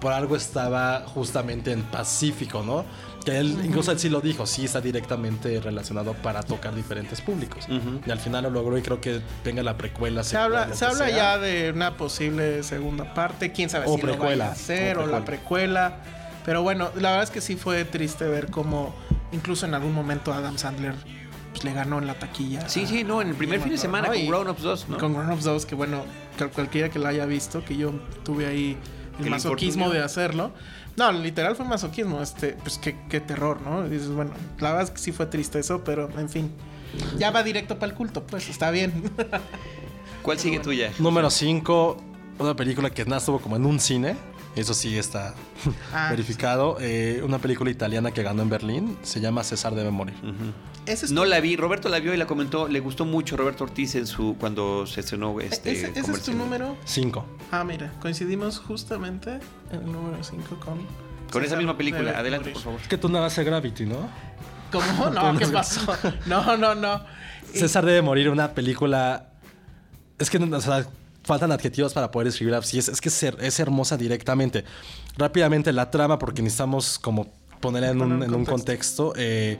[0.00, 2.84] por algo estaba justamente en Pacífico, ¿no?
[3.26, 7.66] Que él, incluso él sí lo dijo, sí está directamente relacionado para tocar diferentes públicos.
[8.06, 10.22] Y al final lo logró y creo que venga la precuela.
[10.22, 14.44] Se habla, se habla ya de una posible segunda parte, quién sabe si lo va
[14.44, 15.98] a hacer o, la precuela.
[16.44, 18.94] Pero bueno, la verdad es que sí fue triste ver cómo
[19.32, 20.94] incluso en algún momento Adam Sandler
[21.50, 22.68] pues, le ganó en la taquilla.
[22.68, 24.98] Sí, sí, no, en el primer fin de semana con Grown Ups 2, ¿no?
[24.98, 26.04] Con Grown Ups 2, que bueno,
[26.54, 27.92] cualquiera que la haya visto, que yo
[28.24, 28.76] tuve ahí
[29.18, 30.52] el masoquismo de hacerlo.
[30.96, 32.22] No, literal fue masoquismo.
[32.22, 33.88] Este, pues qué, qué terror, ¿no?
[33.88, 36.50] dices, bueno, la verdad es que sí fue triste eso, pero en fin.
[37.18, 39.10] Ya va directo para el culto, pues está bien.
[40.22, 40.92] ¿Cuál sigue tuya?
[40.98, 41.96] Número 5,
[42.38, 44.16] una película que nada estuvo como en un cine.
[44.56, 45.34] Eso sí está
[45.92, 46.78] ah, verificado.
[46.80, 48.98] Eh, una película italiana que ganó en Berlín.
[49.02, 50.14] Se llama César debe morir.
[51.10, 51.56] no la vi.
[51.56, 52.66] Roberto la vio y la comentó.
[52.66, 55.72] Le gustó mucho Roberto Ortiz en su cuando se estrenó este.
[55.72, 56.76] ¿Ese, ¿ese es tu número?
[56.86, 57.26] 5.
[57.52, 57.92] Ah, mira.
[58.00, 59.38] Coincidimos justamente
[59.70, 60.86] en el número 5 con.
[61.30, 62.18] Con esa misma película.
[62.18, 62.80] Adelante, por favor.
[62.80, 64.08] Es que tú nada hace Gravity, ¿no?
[64.72, 65.10] ¿Cómo?
[65.10, 65.94] No, ¿qué pasó?
[66.24, 67.04] No, no, no.
[67.52, 69.28] César debe morir, una película.
[70.18, 70.86] Es que, o sea,
[71.26, 72.62] faltan adjetivos para poder escribirla.
[72.62, 74.64] Sí, es, es que es, hermosa directamente.
[75.18, 77.26] Rápidamente la trama, porque necesitamos como
[77.60, 79.12] ponerla en un, en un contexto.
[79.16, 79.58] Eh,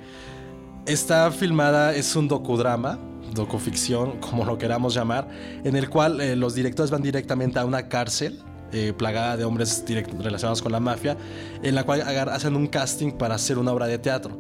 [0.87, 2.99] está filmada, es un docudrama,
[3.35, 5.29] docuficción, como lo queramos llamar,
[5.65, 8.41] en el cual eh, los directores van directamente a una cárcel.
[8.73, 9.85] Eh, plagada de hombres
[10.19, 11.17] relacionados con la mafia,
[11.63, 14.37] en la cual hacen un casting para hacer una obra de teatro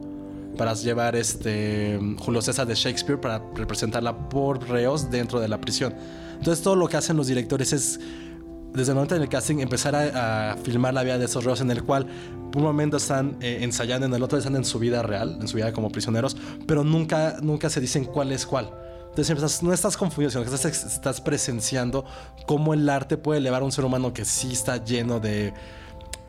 [0.58, 5.94] para llevar este Julio César de Shakespeare para representarla por reos dentro de la prisión.
[6.38, 8.00] Entonces todo lo que hacen los directores es
[8.72, 11.82] desde el momento del casting empezar a, filmar la vida de esos reos en el
[11.82, 12.06] cual
[12.54, 15.56] un momento están eh, ensayando, en el otro están en su vida real, en su
[15.56, 18.70] vida como prisioneros, pero nunca, nunca se dicen cuál es cuál.
[19.08, 22.04] Entonces no estás confundido, sino que estás, estás presenciando
[22.46, 25.54] cómo el arte puede elevar a un ser humano que sí está lleno de,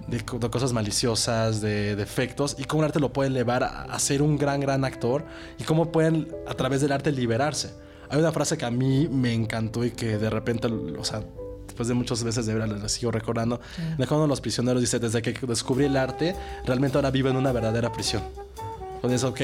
[0.07, 4.37] de, cosas maliciosas, de defectos, y cómo el arte lo puede elevar a, ser un
[4.37, 5.25] gran, gran actor,
[5.59, 7.73] y cómo pueden a través del arte liberarse.
[8.09, 11.23] Hay una frase que a mí me encantó y que de repente, o sea,
[11.65, 13.59] después de muchas veces de verla, la sigo recordando.
[13.97, 16.35] De uno de los prisioneros dice, desde que descubrí el arte,
[16.65, 18.23] realmente ahora vivo en una verdadera prisión.
[18.95, 19.41] Entonces, ok,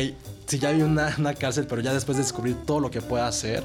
[0.47, 3.23] si ya hay una, una cárcel, pero ya después de descubrir todo lo que puede
[3.23, 3.63] hacer,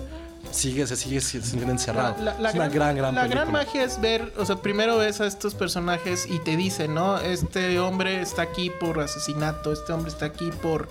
[0.51, 2.17] sigue, se sigue sintiendo encerrado.
[2.23, 5.27] La, es una gran, gran, La gran magia es ver, o sea, primero ves a
[5.27, 7.19] estos personajes y te dicen, ¿no?
[7.19, 10.89] Este hombre está aquí por asesinato, este hombre está aquí por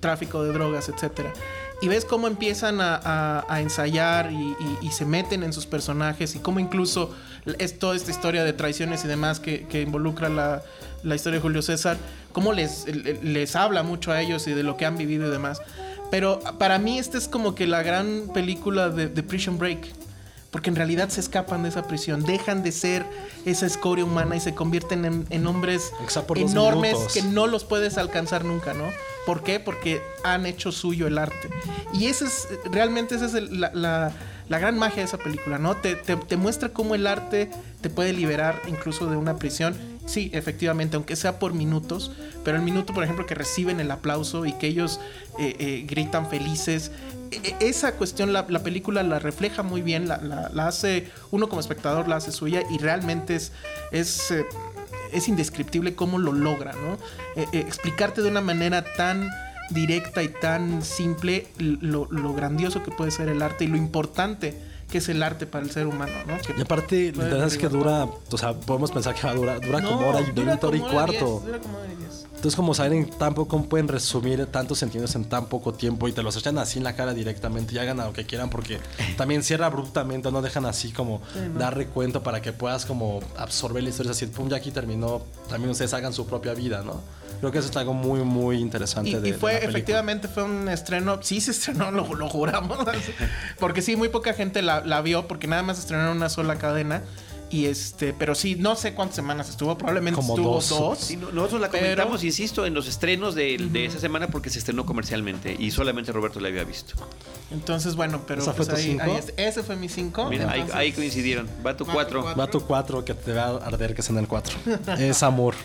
[0.00, 1.32] tráfico de drogas, etcétera.
[1.82, 7.14] Y ves cómo empiezan a, ensayar y, se meten en sus personajes y cómo incluso
[7.58, 10.62] es toda esta historia de traiciones y demás que, involucra la,
[11.14, 11.96] historia de Julio César,
[12.32, 12.84] cómo les,
[13.22, 15.62] les habla mucho a ellos y de lo que han vivido y demás.
[16.10, 19.94] Pero para mí esta es como que la gran película de, Prison Break.
[20.50, 23.06] Porque en realidad se escapan de esa prisión, dejan de ser
[23.44, 25.92] esa escoria humana y se convierten en, hombres
[26.34, 28.86] enormes que no los puedes alcanzar nunca, ¿no?
[29.30, 29.60] ¿Por qué?
[29.60, 31.50] Porque han hecho suyo el arte.
[31.94, 34.12] Y ese es, realmente esa es la,
[34.48, 35.76] gran magia de esa película, ¿no?
[35.76, 37.48] Te, te, muestra cómo el arte
[37.80, 39.76] te puede liberar incluso de una prisión.
[40.04, 42.10] Sí, efectivamente, aunque sea por minutos,
[42.42, 44.98] pero el minuto, por ejemplo, que reciben el aplauso y que ellos
[45.38, 46.90] eh, eh, gritan felices,
[47.30, 52.08] e, e, esa cuestión la, película la refleja muy bien, la, hace, uno como espectador
[52.08, 53.52] la hace suya y realmente es,
[53.92, 54.44] es eh,
[55.12, 56.94] es indescriptible cómo lo logra, ¿no?
[57.40, 59.28] Eh, eh, explicarte de una manera tan
[59.70, 64.56] directa y tan simple lo, grandioso que puede ser el arte y lo importante
[64.90, 66.36] que es el arte para el ser humano, ¿no?
[66.56, 69.60] y aparte, la verdad es que dura, o sea, podemos pensar que va a durar,
[69.60, 71.42] dura como hora y veinte hora y cuarto.
[71.46, 72.09] dura como hora y diez.
[72.40, 76.22] Entonces, como saben, tan poco pueden resumir tantos sentimientos en tan poco tiempo y te
[76.22, 78.80] los echan así en la cara directamente y hagan lo que quieran porque
[79.18, 81.20] también cierra abruptamente, no dejan así como
[81.58, 85.70] dar recuento para que puedas como absorber la historia así, pum, ya aquí terminó, también
[85.70, 87.02] ustedes hagan su propia vida, ¿no?
[87.40, 89.10] Creo que eso es algo muy, muy interesante.
[89.10, 92.78] Y, de, y fue, efectivamente, fue un estreno, sí se estrenó, lo, lo juramos,
[93.58, 97.02] porque sí, muy poca gente la, la vio porque nada más estrenaron una sola cadena.
[97.50, 101.10] Y este, pero sí, no sé cuántas semanas estuvo, probablemente estuvo dos.
[101.32, 105.72] nosotros la comentamos, insisto, en los estrenos de, esa semana porque se estrenó comercialmente y
[105.72, 106.94] solamente Roberto la había visto.
[107.50, 108.96] Entonces, bueno, pero pues ahí,
[109.36, 110.28] ese fue mi cinco.
[110.30, 111.48] Mira, ahí, coincidieron.
[111.66, 112.22] Va tu cuatro.
[112.22, 114.56] Va tu cuatro, que te va a arder que sea en el cuatro.
[114.98, 115.56] es Amor.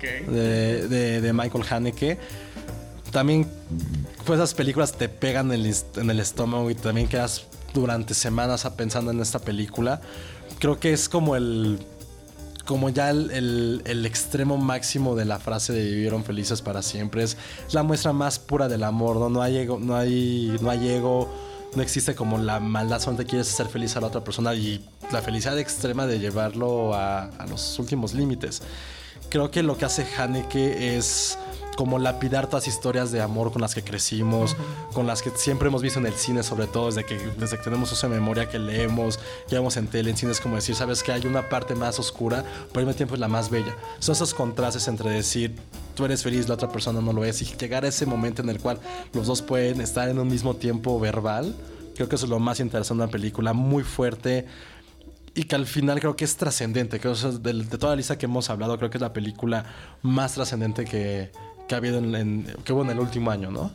[0.00, 2.18] de, de, Michael Haneke.
[3.10, 3.48] También,
[4.26, 8.68] pues esas películas te pegan en el, en el estómago y también quedas durante semanas
[8.76, 10.00] pensando en esta película
[10.58, 11.78] creo que es como el
[12.64, 17.22] como ya el, extremo máximo de la frase de vivieron felices para siempre.
[17.22, 17.36] Es
[17.72, 19.28] la muestra más pura del amor, ¿no?
[19.28, 21.28] No hay ego, no hay, no hay ego,
[21.76, 24.82] no existe como la maldad, solamente quieres hacer feliz a la otra persona y
[25.12, 28.62] la felicidad extrema de llevarlo a los últimos límites.
[29.28, 31.38] Creo que lo que hace Haneke es
[31.76, 34.56] como lapidar todas las historias de amor con las que crecimos,
[34.92, 37.64] con las que siempre hemos visto en el cine, sobre todo desde que, desde que
[37.64, 39.18] tenemos esa memoria que leemos,
[39.48, 41.98] que vemos en tele, en cine, es como decir, sabes que hay una parte más
[41.98, 43.74] oscura, pero al mismo tiempo es la más bella.
[43.98, 45.54] Son esos contrastes entre decir,
[45.94, 48.50] tú eres feliz, la otra persona no lo es, y llegar a ese momento en
[48.50, 48.78] el cual
[49.12, 51.54] los dos pueden estar en un mismo tiempo verbal,
[51.94, 54.46] creo que eso es lo más interesante de una película, muy fuerte
[55.34, 57.00] y que al final creo que es trascendente.
[57.00, 59.64] Creo que de, toda la lista que hemos hablado, creo que es la película
[60.02, 61.32] más trascendente que,
[61.68, 63.70] que ha habido en, que hubo en el último año, ¿no?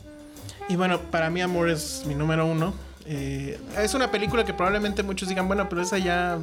[0.68, 2.72] Y bueno, para mí Amor es mi número uno.
[3.06, 6.38] Eh, es una película que probablemente muchos digan, bueno, pero esa ya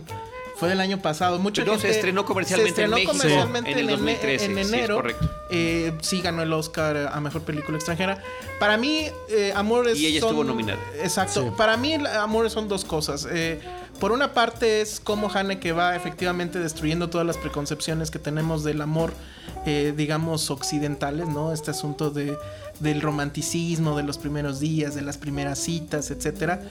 [0.58, 1.40] fue del año pasado.
[1.40, 5.04] Mucha Pero se estrenó comercialmente en México comercialmente en, el 2013, en, enero.
[5.08, 5.16] Sí,
[5.52, 8.22] eh, sí, ganó el Oscar a Mejor Película Extranjera.
[8.60, 10.00] Para mí, eh, Amor es...
[10.00, 10.80] Y ella estuvo nominada.
[11.02, 11.56] Exacto.
[11.56, 13.28] Para mí, Amor son dos cosas.
[13.30, 13.60] Eh,
[14.00, 15.30] por una parte es como
[15.60, 19.14] que va efectivamente destruyendo todas las preconcepciones que tenemos del amor,
[19.66, 21.52] eh, digamos, occidentales, ¿no?
[21.54, 22.38] Este asunto de,
[22.80, 26.62] del romanticismo, de los primeros días, de las primeras citas, etcétera.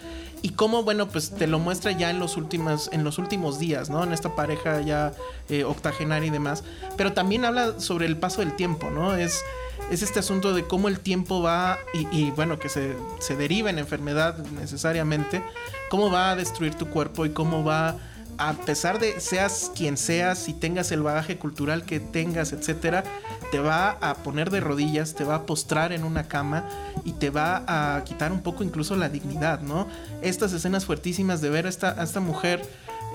[0.42, 3.90] Y cómo, bueno, pues te lo muestra ya en los últimos, en los últimos días,
[3.90, 4.04] ¿no?
[4.04, 5.12] En esta pareja ya
[5.48, 6.62] eh, octogenaria y demás.
[6.96, 9.14] Pero también habla sobre el paso del tiempo, ¿no?
[9.14, 9.42] Es
[9.90, 13.78] es este asunto de cómo el tiempo va y, bueno, que se, se, deriva en
[13.78, 15.42] enfermedad necesariamente,
[15.90, 17.96] cómo va a destruir tu cuerpo y cómo va,
[18.38, 23.04] a pesar de seas quien seas y tengas el bagaje cultural que tengas, etcétera,
[23.50, 26.64] te va a poner de rodillas, te va a postrar en una cama
[27.04, 29.86] y te va a quitar un poco incluso la dignidad, ¿no?
[30.20, 32.62] Estas escenas fuertísimas de ver a esta, esta mujer.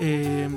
[0.00, 0.48] Eh,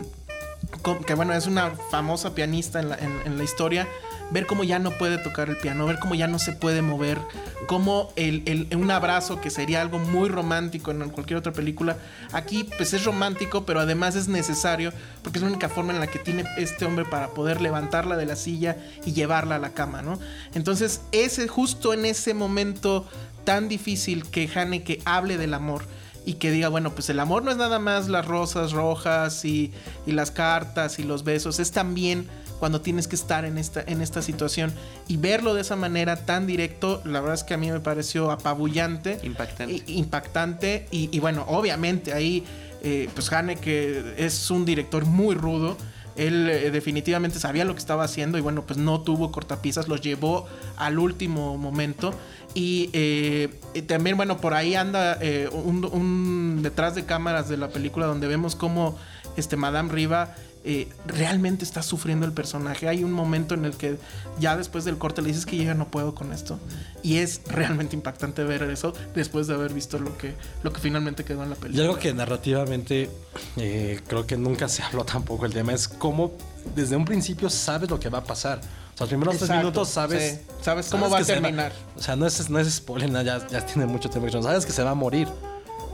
[1.05, 3.87] que bueno, es una famosa pianista en la, en la historia,
[4.31, 7.19] ver cómo ya no puede tocar el piano, ver cómo ya no se puede mover,
[7.67, 11.97] cómo el, un abrazo que sería algo muy romántico en cualquier otra película,
[12.31, 14.91] aquí pues es romántico, pero además es necesario
[15.23, 18.25] porque es la única forma en la que tiene este hombre para poder levantarla de
[18.25, 20.19] la silla y llevarla a la cama, ¿no?
[20.53, 23.07] Entonces, ese justo en ese momento
[23.43, 24.47] tan difícil que
[24.83, 25.85] que hable del amor
[26.25, 29.71] y que diga, bueno, pues el amor no es nada más las rosas rojas y,
[30.07, 32.27] y las cartas y los besos, es también
[32.59, 34.73] cuando tienes que estar en esta, en esta situación.
[35.07, 38.31] Y verlo de esa manera tan directo, la verdad es que a mí me pareció
[38.31, 39.19] apabullante.
[39.23, 39.83] Impactante.
[39.87, 40.87] impactante.
[40.91, 42.43] Y, bueno, obviamente ahí,
[42.81, 45.77] eh, pues Hane, que es un director muy rudo.
[46.15, 49.99] Él eh, definitivamente sabía lo que estaba haciendo y bueno, pues no tuvo cortapisas, los
[49.99, 50.47] llevó
[50.77, 52.13] al último momento.
[52.53, 53.49] Y, eh,
[53.85, 55.19] también, bueno, por ahí anda
[55.51, 58.97] un, un, detrás de cámaras de la película donde vemos cómo
[59.35, 60.35] este, Madame Riva
[60.67, 62.87] eh, realmente está sufriendo el personaje.
[62.87, 63.97] Hay un momento en el que
[64.39, 66.57] ya después del corte le dices que llega no puedo con esto.
[67.03, 71.23] Y es realmente impactante ver eso después de haber visto lo que, lo que finalmente
[71.23, 71.83] quedó en la película.
[71.83, 73.11] Y algo que narrativamente
[73.57, 76.31] eh, creo que nunca se habló tampoco el tema es cómo
[76.75, 78.57] desde un principio sabes lo que va a pasar.
[78.57, 80.33] O sea, los primeros tres Exacto, minutos sabes.
[80.33, 80.53] sí.
[80.63, 81.73] Sabes cómo va a terminar.
[81.95, 84.41] o sea, no es, no es spoiler, ya, ya tiene mucho tiempo.
[84.41, 85.27] Sabes que se va a morir.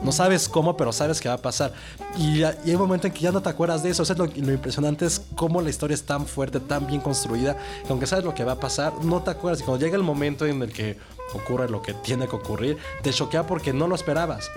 [0.04, 1.74] No sabes cómo, pero sabes que va a pasar.
[2.18, 4.04] Y, y hay un momento en que ya no te acuerdas de eso.
[4.04, 7.56] O sea, lo, lo impresionante es cómo la historia es tan fuerte, tan bien construida,
[7.56, 9.62] que aunque sabes lo que va a pasar, no te acuerdas.
[9.62, 10.98] Y cuando llega el momento en el que
[11.34, 14.50] ocurre lo que tiene que ocurrir, te choquea porque no lo esperabas.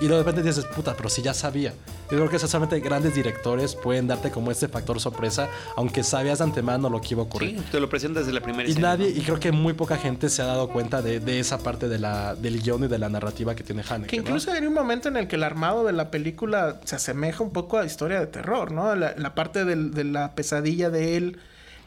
[0.00, 1.72] Y de repente dices, puta, pero si ya sabía.
[2.10, 6.44] Yo creo que solamente grandes directores pueden darte como este factor sorpresa, aunque sabías de
[6.44, 7.58] antemano lo que iba a ocurrir.
[7.58, 8.88] Sí, te lo presentas desde la primera Y escena.
[8.90, 11.88] nadie, y creo que muy poca gente se ha dado cuenta de, de esa parte
[11.88, 14.08] de la, del guion y de la narrativa que tiene Haneke.
[14.10, 14.22] Que ¿no?
[14.22, 17.50] incluso hay un momento en el que el armado de la película se asemeja un
[17.52, 18.94] poco a historia de terror, ¿no?
[18.94, 21.38] La, la parte del- de la pesadilla de él,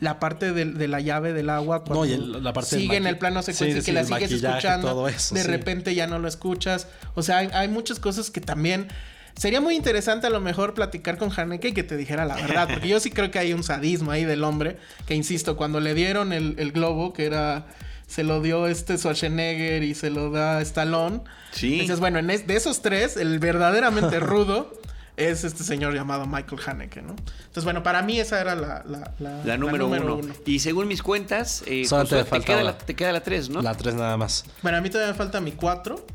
[0.02, 2.98] la parte del- de, la llave del agua, cuando No, y el- la parte sigue
[2.98, 5.48] en el plano secuencia Sí, que la sigues escuchando, todo eso, de sí.
[5.48, 6.88] repente ya no lo escuchas.
[7.16, 8.88] O sea, hay, hay muchas cosas que también...
[9.38, 12.68] Sería muy interesante a lo mejor platicar con Haneke y que te dijera la verdad,
[12.70, 14.76] porque yo sí creo que hay un sadismo ahí del hombre,
[15.08, 17.66] que insisto, cuando le dieron el, el globo, que era
[18.08, 21.22] se lo dio este Schwarzenegger y se lo da Stallone.
[21.52, 21.80] Sí.
[21.80, 24.74] Dices, bueno, en es- de esos tres, el verdaderamente rudo
[25.18, 27.16] es este señor llamado Michael Haneke, ¿no?
[27.18, 30.20] Entonces, bueno, para mí esa era la, la, la- La número, uno.
[30.46, 33.50] Y según mis cuentas, eh, Solo te te, falta queda la, te queda la 3,
[33.50, 33.62] ¿no?
[33.62, 34.46] La 3 nada más.
[34.62, 36.06] Bueno, a mí todavía me falta mi 4.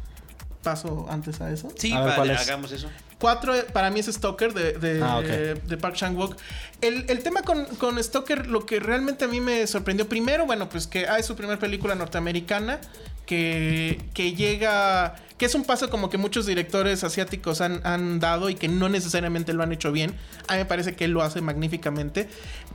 [0.63, 1.69] Paso antes a eso.
[1.77, 2.41] Sí, A ver, pa- ¿cuál es?
[2.41, 2.89] hagamos eso.
[3.19, 6.37] 4 para mí es Stoker de, de, Ah, de Park Chan-wook.
[6.81, 10.69] El, el tema con, con Stoker, lo que realmente a mí me sorprendió, primero, bueno,
[10.69, 12.81] pues que hay su primera película norteamericana
[13.27, 18.49] que, que llega, que es un paso como que muchos directores asiáticos han, han dado
[18.49, 20.15] y que no necesariamente lo han hecho bien.
[20.49, 22.29] A mí me parece que él lo hace magníficamente.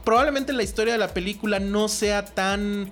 [0.04, 2.91] Probablemente la historia de la película no sea tan,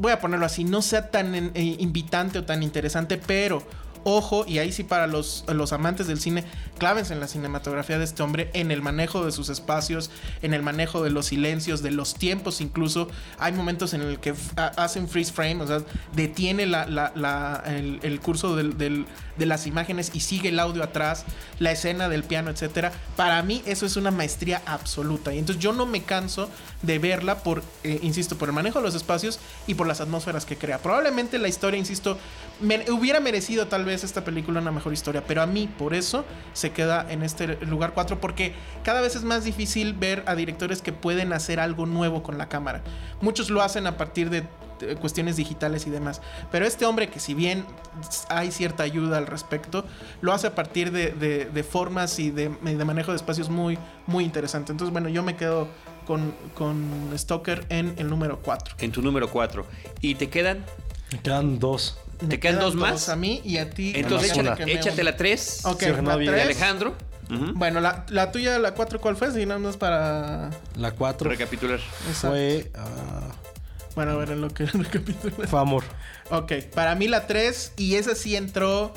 [0.00, 3.62] voy a ponerlo así, no sea tan eh, invitante o tan interesante, pero
[4.04, 6.44] Ojo, y ahí sí para los, los amantes del cine,
[6.78, 10.10] clávense en la cinematografía de este hombre, en el manejo de sus espacios,
[10.42, 13.08] en el manejo de los silencios, de los tiempos incluso.
[13.38, 15.80] Hay momentos en el que hacen freeze frame, o sea,
[16.14, 19.04] detiene la, la- el, curso de
[19.38, 21.24] las imágenes y sigue el audio atrás,
[21.58, 22.92] la escena del piano, etcétera.
[23.16, 25.32] Para mí eso es una maestría absoluta.
[25.34, 26.48] Y entonces yo no me canso
[26.82, 30.44] de verla por, eh, insisto, por el manejo de los espacios y por las atmósferas
[30.44, 30.78] que crea.
[30.78, 32.18] Probablemente la historia, insisto,
[32.60, 36.24] me- hubiera merecido tal vez esta película una mejor historia, pero a mí por eso
[36.52, 38.52] se queda en este lugar 4 porque
[38.82, 42.48] cada vez es más difícil ver a directores que pueden hacer algo nuevo con la
[42.48, 42.82] cámara.
[43.20, 44.44] Muchos lo hacen a partir de
[45.00, 47.64] cuestiones digitales y demás, pero este hombre que si bien
[48.28, 49.84] hay cierta ayuda al respecto,
[50.20, 53.78] lo hace a partir de, de- de formas y de, de manejo de espacios muy,
[54.06, 54.72] muy interesante.
[54.72, 55.68] Entonces, bueno, yo me quedo
[56.06, 58.74] con, con Stoker en el número 4.
[58.80, 59.64] En tu número 4.
[60.02, 60.64] ¿Y te quedan?
[61.12, 61.98] Me quedan dos.
[62.28, 63.08] ¿Te quedan dos más?
[63.08, 63.92] A mí y a ti.
[63.94, 66.44] Entonces échate, échate la 3 Ok, Sí, la vi- de tres.
[66.44, 66.94] Alejandro.
[67.54, 69.32] Bueno, la, la tuya, la 4, ¿cuál fue?
[69.32, 70.50] Si no es para.
[70.76, 71.80] La 4 Recapitular.
[72.08, 72.28] Exacto.
[72.28, 73.32] fue, ah,
[73.94, 75.46] Bueno, a ver en lo que recapitula.
[75.48, 75.84] fue amor.
[76.30, 78.92] Ok, para mí la 3, y esa sí entró.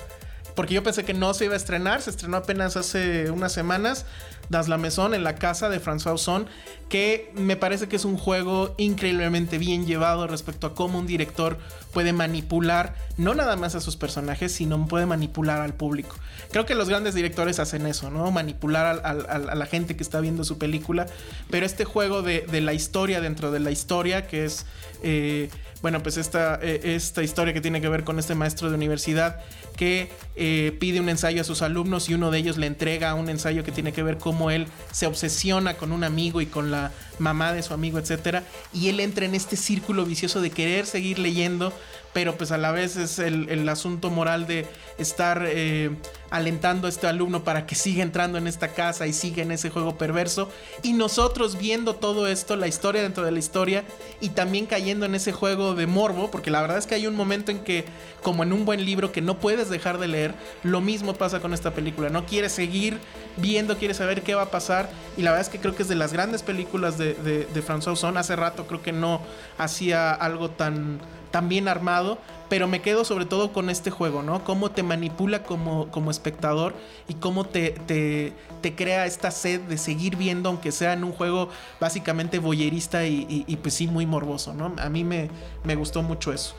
[0.58, 4.08] Porque yo pensé que no se iba a estrenar, se estrenó apenas hace unas semanas.
[4.50, 6.48] Das la Maison en la casa de François Ozon,
[6.90, 11.60] que me parece que es un juego increíblemente bien llevado respecto a cómo un director
[11.92, 16.16] puede manipular no nada más a sus personajes, sino puede manipular al público.
[16.50, 18.32] Creo que los grandes directores hacen eso, ¿no?
[18.32, 21.06] Manipular a la gente que está viendo su película,
[21.52, 24.66] pero este juego de, de la historia dentro de la historia, que es,
[25.04, 25.50] eh,
[25.82, 29.40] bueno, pues esta, eh, esta historia que tiene que ver con este maestro de universidad
[29.76, 33.30] que eh, pide un ensayo a sus alumnos y uno de ellos le entrega un
[33.30, 36.92] ensayo que tiene que ver cómo él se obsesiona con un amigo y con la
[37.20, 38.44] mamá de su amigo, etcétera,
[38.74, 41.74] y él entra en este círculo vicioso de querer seguir leyendo,
[42.14, 44.66] pero pues a la vez es el, asunto moral de
[44.98, 45.92] estar eh,
[46.30, 49.70] alentando a este alumno para que siga entrando en esta casa y siga en ese
[49.70, 50.50] juego perverso,
[50.84, 53.84] y nosotros viendo todo esto, la historia dentro de la historia,
[54.20, 57.16] y también cayendo en ese juego de morbo, porque la verdad es que hay un
[57.16, 57.86] momento en que,
[58.24, 61.54] como en un buen libro que no puedes dejar de leer, lo mismo pasa con
[61.54, 62.98] esta película, no quieres seguir
[63.38, 65.90] viendo, quieres saber qué va a pasar, y la verdad es que creo que es
[65.90, 69.22] de las grandes películas de, de, de François Ozon, hace rato creo que no
[69.58, 71.00] hacía algo tan,
[71.32, 72.18] tan bien armado,
[72.50, 74.44] pero me quedo sobre todo con este juego, ¿no?
[74.46, 76.74] Cómo te manipula como, como espectador
[77.10, 78.32] y cómo te, te,
[78.62, 81.50] te crea esta sed de seguir viendo, aunque sea en un juego
[81.82, 84.74] básicamente boyerista y, y- y, pues sí, muy morboso, ¿no?
[84.80, 85.30] A mí me,
[85.66, 86.56] me gustó mucho eso.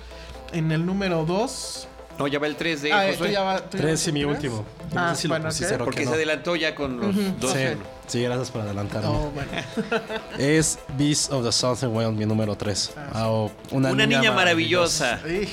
[0.53, 1.89] En el número 2...
[2.19, 3.11] No, ya va el 3 de Ah, Josué.
[3.13, 3.59] esto ya va...
[3.61, 4.65] ¿tú ya Tres vas y mi último.
[4.97, 5.71] Ah, No sé si bueno, puse ok.
[5.71, 7.53] cero Porque que se adelantó ya con los dos.
[7.53, 7.59] Sí.
[8.09, 9.09] Sí, gracias por adelantarme.
[9.09, 9.51] Oh, bueno.
[10.39, 12.95] Es Beast of the Southern Wild, mi número 3.
[13.71, 15.21] una, Una niña maravillosa.
[15.27, 15.49] Ij,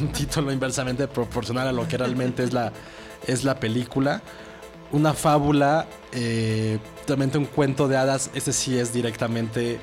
[0.00, 2.72] un título inversamente proporcional a lo que realmente es la,
[3.26, 4.20] es la película.
[4.90, 8.30] Una fábula, eh, realmente un cuento de hadas.
[8.34, 9.78] Ese sí es directamente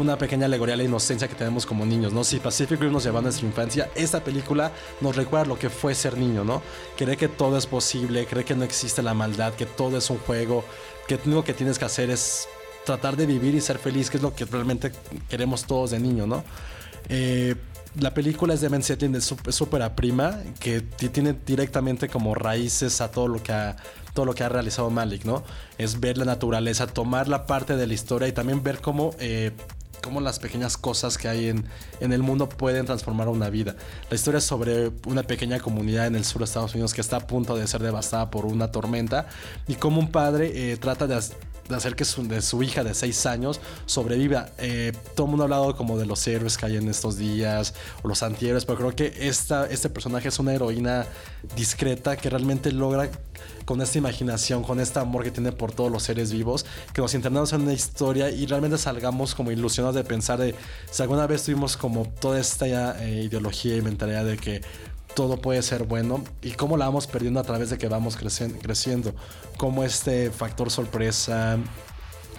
[0.00, 2.24] una pequeña alegoría a la inocencia que tenemos como niños, ¿no?
[2.24, 5.94] Si Pacific Rim nos lleva a nuestra infancia, esta película nos recuerda lo que fue
[5.94, 6.62] ser niño, ¿no?
[6.96, 10.18] Cree que todo es posible, cree que no existe la maldad, que todo es un
[10.18, 10.64] juego,
[11.06, 12.48] que lo único que tienes que hacer es
[12.84, 14.92] tratar de vivir y ser feliz, que es lo que realmente
[15.28, 16.44] queremos todos de niño, ¿no?
[17.08, 17.54] Eh,
[18.00, 23.10] la película es de Ben Setlin de súper prima, que tiene directamente como raíces a
[23.10, 23.76] todo lo que ha
[24.14, 25.42] todo lo que ha realizado Malik, ¿no?
[25.78, 29.52] Es ver la naturaleza, tomar la parte de la historia y también ver cómo eh,
[30.02, 31.64] cómo las pequeñas cosas que hay en,
[32.00, 33.76] en, el mundo pueden transformar una vida.
[34.10, 37.16] La historia es sobre una pequeña comunidad en el sur de Estados Unidos que está
[37.16, 39.26] a punto de ser devastada por una tormenta
[39.66, 41.18] y cómo un padre eh, trata de,
[41.74, 44.50] hacer que su, hija de 6 años sobreviva.
[44.58, 47.74] Eh, todo el mundo ha hablado como de los héroes que hay en estos días
[48.02, 51.06] o los antihéroes, pero creo que esta, este personaje es una heroína
[51.56, 53.10] discreta que realmente logra
[53.64, 57.14] con esta imaginación, con este amor que tiene por todos los seres vivos, que nos
[57.14, 60.54] internamos en una historia y realmente salgamos como ilusionados de pensar de
[60.90, 64.62] si alguna vez tuvimos como toda esta eh, ideología y mentalidad de que
[65.14, 69.14] todo puede ser bueno y cómo la vamos perdiendo a través de que vamos creciendo,
[69.56, 71.58] como este factor sorpresa,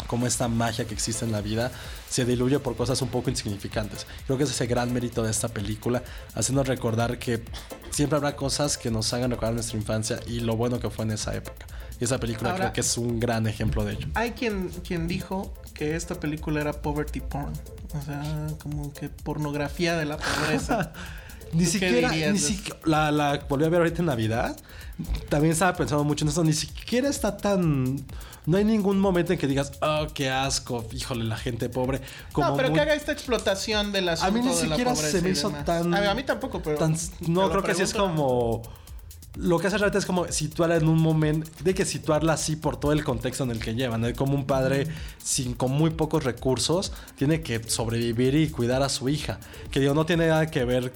[0.08, 1.72] como esta magia que existe en la vida
[2.10, 4.06] se diluye por cosas un poco insignificantes.
[4.28, 6.04] Creo que ese es el gran mérito de esta película,
[6.36, 7.44] haciendo recordar que
[7.90, 11.12] siempre habrá cosas que nos hagan recordar nuestra infancia y lo bueno que fue en
[11.12, 11.66] esa época.
[12.00, 14.08] Y esa película creo que es un gran ejemplo de ello.
[14.14, 17.54] Hay quien, quien dijo que esta película era poverty porn,
[17.96, 20.94] o sea, como que pornografía de la pobreza.
[21.54, 24.58] Ni siquiera, ni siquiera la, la volví a ver ahorita en Navidad.
[25.30, 26.44] También estaba pensando mucho en eso.
[26.44, 28.04] Ni siquiera está tan.
[28.46, 32.02] No hay ningún momento en que digas, oh, qué asco, híjole, la gente pobre.
[32.34, 35.30] Como no, pero que haga esta explotación de las A mí ni siquiera se me
[35.30, 35.94] hizo tan.
[35.94, 36.78] A mí, tampoco, pero.
[37.28, 38.62] no, creo que sí es como.
[39.36, 42.80] Lo que hace realmente es como situarla en un momento, de que situarla así por
[42.80, 44.14] todo el contexto en el que llevan, ¿no?
[44.14, 44.86] como un padre
[45.18, 49.40] sin, con muy pocos recursos tiene que sobrevivir y cuidar a su hija,
[49.72, 50.94] que digo, no tiene nada que ver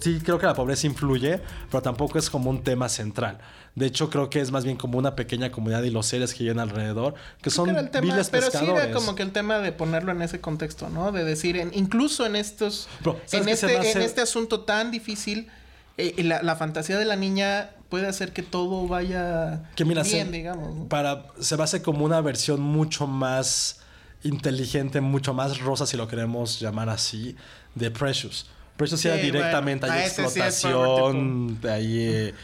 [0.00, 1.40] sí creo que la pobreza influye,
[1.70, 3.38] pero tampoco es como un tema central.
[3.74, 6.44] De hecho, creo que es más bien como una pequeña comunidad y los seres que
[6.44, 10.10] viven alrededor, que son el tema, Pero sí era como que el tema de ponerlo
[10.10, 11.12] en ese contexto, ¿no?
[11.12, 12.88] De decir, incluso en estos...
[13.32, 15.48] en, este, en este asunto tan difícil,
[15.96, 20.88] eh, la, fantasía de la niña puede hacer que todo vaya bien, digamos.
[20.88, 23.80] Para, se va a hacer como una versión mucho más
[24.22, 27.36] inteligente, mucho más rosa, si lo queremos llamar así,
[27.74, 28.46] de Precious.
[28.78, 32.34] Pero eso sí, era directamente, hay explotación, ahí eh,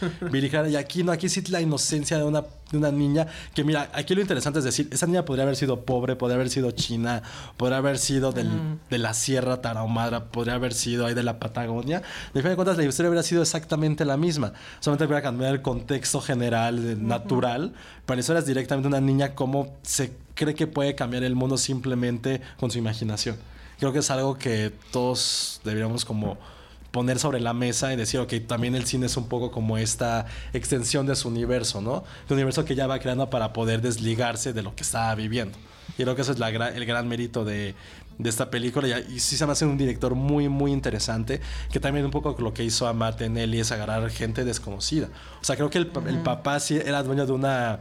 [0.68, 3.28] Y aquí no, aquí sí la inocencia de una, de una niña.
[3.54, 6.50] Que mira, aquí lo interesante es decir, esa niña podría haber sido pobre, podría haber
[6.50, 7.22] sido china,
[7.56, 8.50] podría haber sido del,
[8.90, 12.02] de la Sierra Tarahumara, podría haber sido ahí de la Patagonia.
[12.34, 14.54] De fin de cuentas, la historia hubiera sido exactamente la misma.
[14.80, 17.74] Solamente hubiera cambiado el contexto general, natural.
[18.06, 22.40] Pero eso era directamente una niña como se cree que puede cambiar el mundo simplemente
[22.58, 23.36] con su imaginación
[23.84, 26.38] creo que es algo que todos deberíamos como
[26.90, 30.24] poner sobre la mesa y decir, ok, también el cine es un poco como esta
[30.54, 32.02] extensión de su universo, ¿no?
[32.26, 35.58] De universo que ya va creando para poder desligarse de lo que está viviendo.
[35.98, 37.74] Y creo que ese es la el gran mérito de,
[38.16, 38.88] de esta película.
[39.00, 41.42] Y, sí se me hace un director muy, muy interesante.
[41.70, 45.10] Que también un poco lo que hizo a Martinelli es agarrar gente desconocida.
[45.42, 47.80] O sea, creo que el, el papá sí era dueño de una,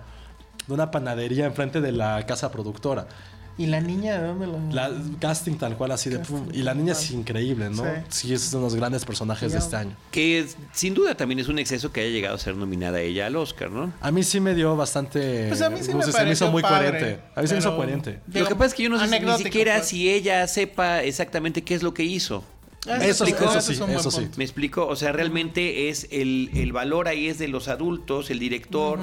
[0.68, 3.08] de una panadería enfrente de la casa productora.
[3.56, 4.90] ¿Y la niña de dónde la.?
[4.90, 6.22] La casting tal cual así de.
[6.54, 7.84] Y la niña es increíble, ¿no?
[8.10, 8.34] Sí.
[8.34, 9.96] es uno de los grandes personajes de este año.
[10.12, 13.36] Que sin duda también es un exceso que haya llegado a ser nominada ella al
[13.36, 13.94] Oscar, ¿no?
[14.02, 15.48] A mí sí me dio bastante.
[15.50, 17.20] Pues a mí sí me, se me hizo muy coherente.
[17.36, 18.20] A mí sí me hizo coherente.
[18.34, 19.88] Lo que pasa es que yo no sé ni siquiera pues.
[19.88, 22.44] si ella sepa exactamente qué es lo que hizo.
[22.88, 24.28] Ah, ¿Me eso, eso, sí, eso sí.
[24.36, 28.40] Me explico, o sea, realmente es el, el, valor ahí es de los adultos, el
[28.40, 29.00] director.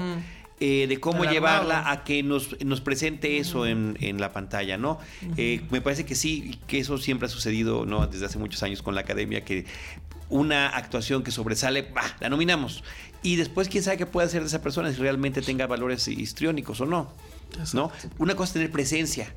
[0.62, 4.98] Eh, de cómo llevarla a que nos, nos presente eso en, en, la pantalla, ¿no?
[5.38, 8.06] Eh, me parece que sí, que eso siempre ha sucedido, ¿no?
[8.06, 9.64] Desde hace muchos años con la academia, que
[10.28, 12.84] una actuación que sobresale, bah, la nominamos.
[13.22, 16.78] Y después, quién sabe qué puede hacer de esa persona, si realmente tenga valores histriónicos
[16.82, 17.10] o no.
[17.72, 17.90] ¿no?
[18.18, 19.32] Una cosa es tener presencia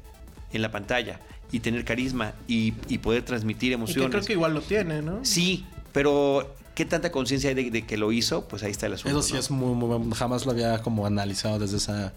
[0.52, 1.22] en la pantalla
[1.54, 4.08] y tener carisma y, y poder transmitir emociones.
[4.08, 5.24] Y creo que igual lo tiene, ¿no?
[5.24, 9.20] Sí, pero qué tanta conciencia hay de, que lo hizo, pues ahí está el asunto.
[9.20, 12.12] Eso sí es muy, muy, jamás lo había como analizado desde ese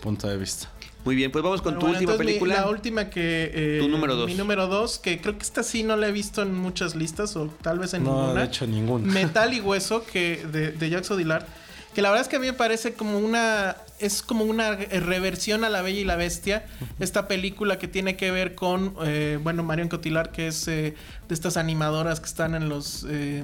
[0.00, 0.68] punto de vista.
[1.04, 2.56] Muy bien, pues vamos con tu última película.
[2.56, 3.50] la última que...
[3.54, 4.26] Eh, tu número dos.
[4.26, 7.36] Mi número dos, que creo que esta sí no la he visto en muchas listas
[7.36, 8.26] o tal vez en ninguna.
[8.26, 9.12] No, de hecho ninguna.
[9.12, 11.46] Metal y Hueso, que de, de Jacques Odilar.
[11.94, 15.64] Que la verdad es que a mí me parece como una es como una reversión
[15.64, 16.66] a La Bella y la Bestia.
[17.00, 20.94] Esta película que tiene que ver con, eh, bueno, Marion Cotilar, que es eh,
[21.28, 23.42] de estas animadoras que están en los eh,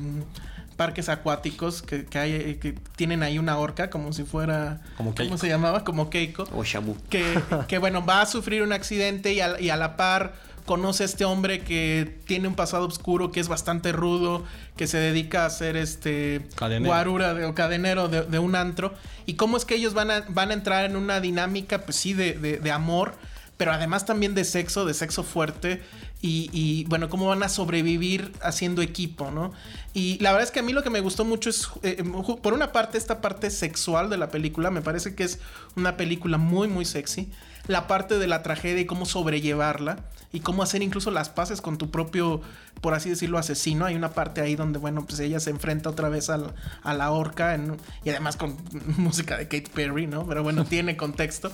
[0.77, 5.49] parques acuáticos, que, hay, que tienen ahí una orca, como si fuera, como ¿cómo se
[5.49, 5.85] llamaba?
[5.85, 6.49] Como Keiko.
[6.55, 6.97] O Shamu.
[7.09, 10.35] Que, que, bueno, va a sufrir un accidente y a, y a la par
[10.67, 14.45] conoce a este hombre que tiene un pasado oscuro, que es bastante rudo,
[14.77, 16.43] que se dedica a ser este
[16.81, 18.95] guarura de, o cadenero de, un antro.
[19.27, 22.13] Y cómo es que ellos van a, van a entrar en una dinámica, pues sí,
[22.15, 23.15] de, de amor,
[23.57, 25.83] pero además también de sexo, de sexo fuerte
[26.25, 29.53] y, bueno, cómo van a sobrevivir haciendo equipo, ¿no?
[29.93, 32.05] Y la verdad es que a mí lo que me gustó mucho es, eh,
[32.43, 35.41] por una parte, esta parte sexual de la película, me parece que es
[35.75, 37.29] una película muy, muy sexy.
[37.67, 39.99] La parte de la tragedia y cómo sobrellevarla
[40.33, 42.41] y cómo hacer incluso las paces con tu propio,
[42.81, 43.85] por así decirlo, asesino.
[43.85, 47.59] Hay una parte ahí donde, bueno, pues ella se enfrenta otra vez a la, horca
[48.03, 48.57] y además con
[48.97, 50.27] música de Kate Perry, ¿no?
[50.27, 51.53] Pero bueno, tiene contexto.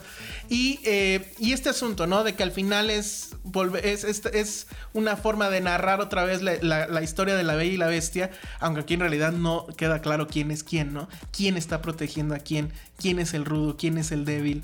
[0.49, 2.23] Y, eh, y, este asunto, ¿no?
[2.23, 3.37] De que al final es,
[3.83, 7.73] es, es, es una forma de narrar otra vez la, la, historia de la Bella
[7.73, 8.31] y la Bestia,
[8.61, 11.09] aunque aquí en realidad no queda claro quién es quién, ¿no?
[11.33, 12.73] ¿Quién está protegiendo a quién?
[12.97, 13.77] ¿Quién es el rudo?
[13.77, 14.63] ¿Quién es el débil?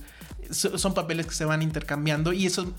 [0.51, 2.73] Son papeles que se van intercambiando y eso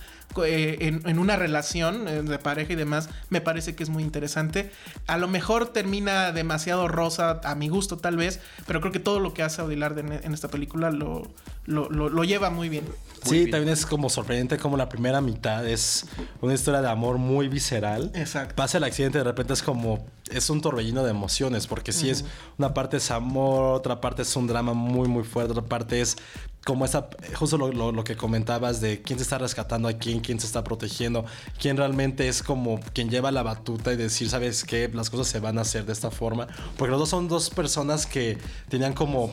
[0.45, 4.71] eh, en, una relación eh, de pareja y demás me parece que es muy interesante.
[5.07, 9.19] A lo mejor termina demasiado rosa a mi gusto tal vez, pero creo que todo
[9.19, 11.23] lo que hace Odilar en esta película lo,
[11.65, 12.85] lo, lleva muy bien.
[13.23, 16.05] sí, también es como sorprendente como la primera mitad es
[16.41, 18.11] una historia de amor muy visceral.
[18.13, 18.55] Exacto.
[18.55, 22.25] Pasa el accidente de repente es como es un torbellino de emociones porque si es
[22.57, 26.17] una parte es amor, otra parte es un drama muy muy fuerte, otra parte es
[26.65, 30.47] como esa, justo lo, que comentabas de quién se está rescatando a quién, quién se
[30.47, 31.23] está protegiendo,
[31.59, 34.89] quién realmente es como quien lleva la batuta y decir, ¿sabes qué?
[34.91, 36.47] Las cosas se van a hacer de esta forma.
[36.75, 39.31] Porque los dos son dos personas que tenían como,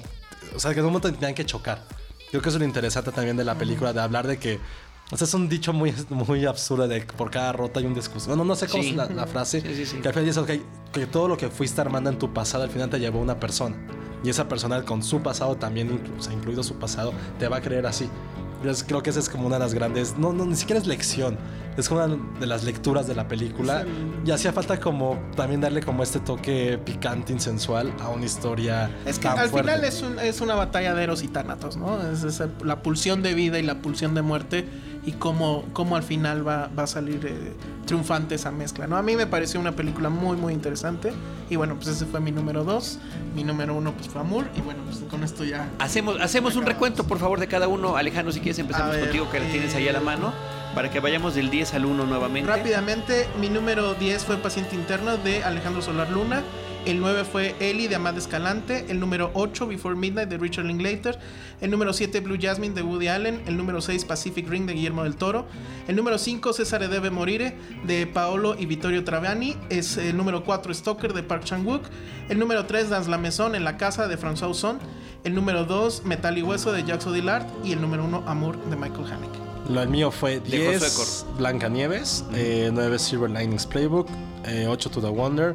[0.54, 1.82] o sea, que en un momento tenían que chocar.
[2.28, 4.60] Creo que eso es lo interesante también de la película, de hablar de que
[5.12, 8.36] o sea, es un dicho muy, muy absurdo de por cada rota hay un discusión.
[8.38, 9.62] No, no sé cómo es la, frase.
[9.62, 12.70] que al final dice okay, que todo lo que fuiste armando en tu pasado al
[12.70, 13.76] final te llevó una persona.
[14.24, 17.60] Y esa persona con su pasado también, o sea, incluido su pasado, te va a
[17.60, 18.08] creer así.
[18.64, 20.86] Yo creo que esa es como una de las grandes, no, no, ni siquiera es
[20.86, 21.36] lección,
[21.76, 23.84] es una de las lecturas de la película.
[24.24, 28.88] Y hacía falta como también darle como este toque picante, insensual a una historia.
[29.04, 32.00] Es que al final es, es, una batalla de Eros y Tánatos, ¿no?
[32.08, 34.68] Es, la pulsión de vida y la pulsión de muerte
[35.04, 37.52] y cómo, cómo al final va, va a salir eh,
[37.86, 38.96] triunfante esa mezcla, ¿no?
[38.96, 41.12] A mí me pareció una película muy, muy interesante.
[41.50, 42.98] Y bueno, pues ese fue mi número dos.
[43.34, 44.46] Mi número uno pues fue Amor.
[44.56, 45.68] Y bueno, pues con esto ya...
[45.80, 47.96] Hacemos, hacemos un recuento, por favor, de cada uno.
[47.96, 50.32] Alejandro, si quieres empezamos contigo, que la tienes ahí a la eh, mano.
[50.74, 52.48] Para que vayamos del 10 al 1 nuevamente.
[52.48, 56.42] Rápidamente, mi número 10 fue Paciente Interno de Alejandro Solar Luna.
[56.84, 58.86] El 9 fue Ellie de Amad Escalante.
[58.88, 61.18] El número 8, Before Midnight de Richard Linklater.
[61.60, 63.40] El número 7, Blue Jasmine de Woody Allen.
[63.46, 65.46] El número 6, Pacific Ring de Guillermo del Toro.
[65.86, 69.56] El número 5, César debe morire de Paolo y Vittorio Traviani.
[69.70, 71.84] Es el número 4, Stalker de Park Chan-wook.
[72.28, 74.80] El número 3, Dans la Maison en la casa de François Ozon.
[75.22, 77.46] El número 2, Metal y Hueso de Jacques Dillard.
[77.62, 79.38] Y el número 1, Amour de Michael Haneke.
[79.68, 85.54] Lo mío fue 10 Blancanieves, 9 eh, Silver Linings Playbook, 8 eh, To The Wonder,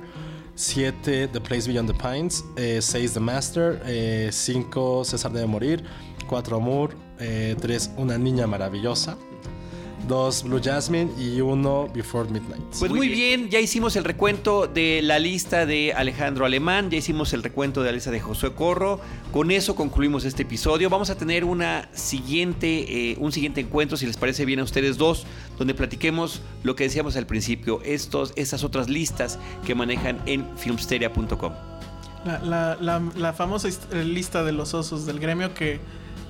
[0.58, 4.30] 7 The Place Beyond the Pines, 6 eh, The Master, 5 eh,
[5.04, 5.84] César debe morir,
[6.28, 9.18] 4 Amor, 3 eh, Una niña maravillosa,
[10.08, 12.64] dos Blue Jasmine y uno Before Midnight.
[12.80, 17.34] Pues muy bien, ya hicimos el recuento de la lista de Alejandro Alemán, ya hicimos
[17.34, 19.00] el recuento de la lista de Josué Corro.
[19.32, 20.90] Con eso concluimos este episodio.
[20.90, 24.98] Vamos a tener una siguiente, eh, un siguiente encuentro, si les parece bien a ustedes
[24.98, 25.26] dos,
[25.58, 31.54] donde platiquemos lo que decíamos al principio, estos, estas otras listas que manejan en filmsteria.com.
[32.44, 33.70] La, la famosa
[34.04, 35.80] lista de los osos del gremio que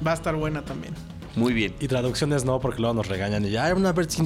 [0.06, 0.94] va a estar buena también.
[1.38, 1.76] Muy bien.
[1.80, 4.18] Y traducciones no, porque luego nos regañan y ya, una vez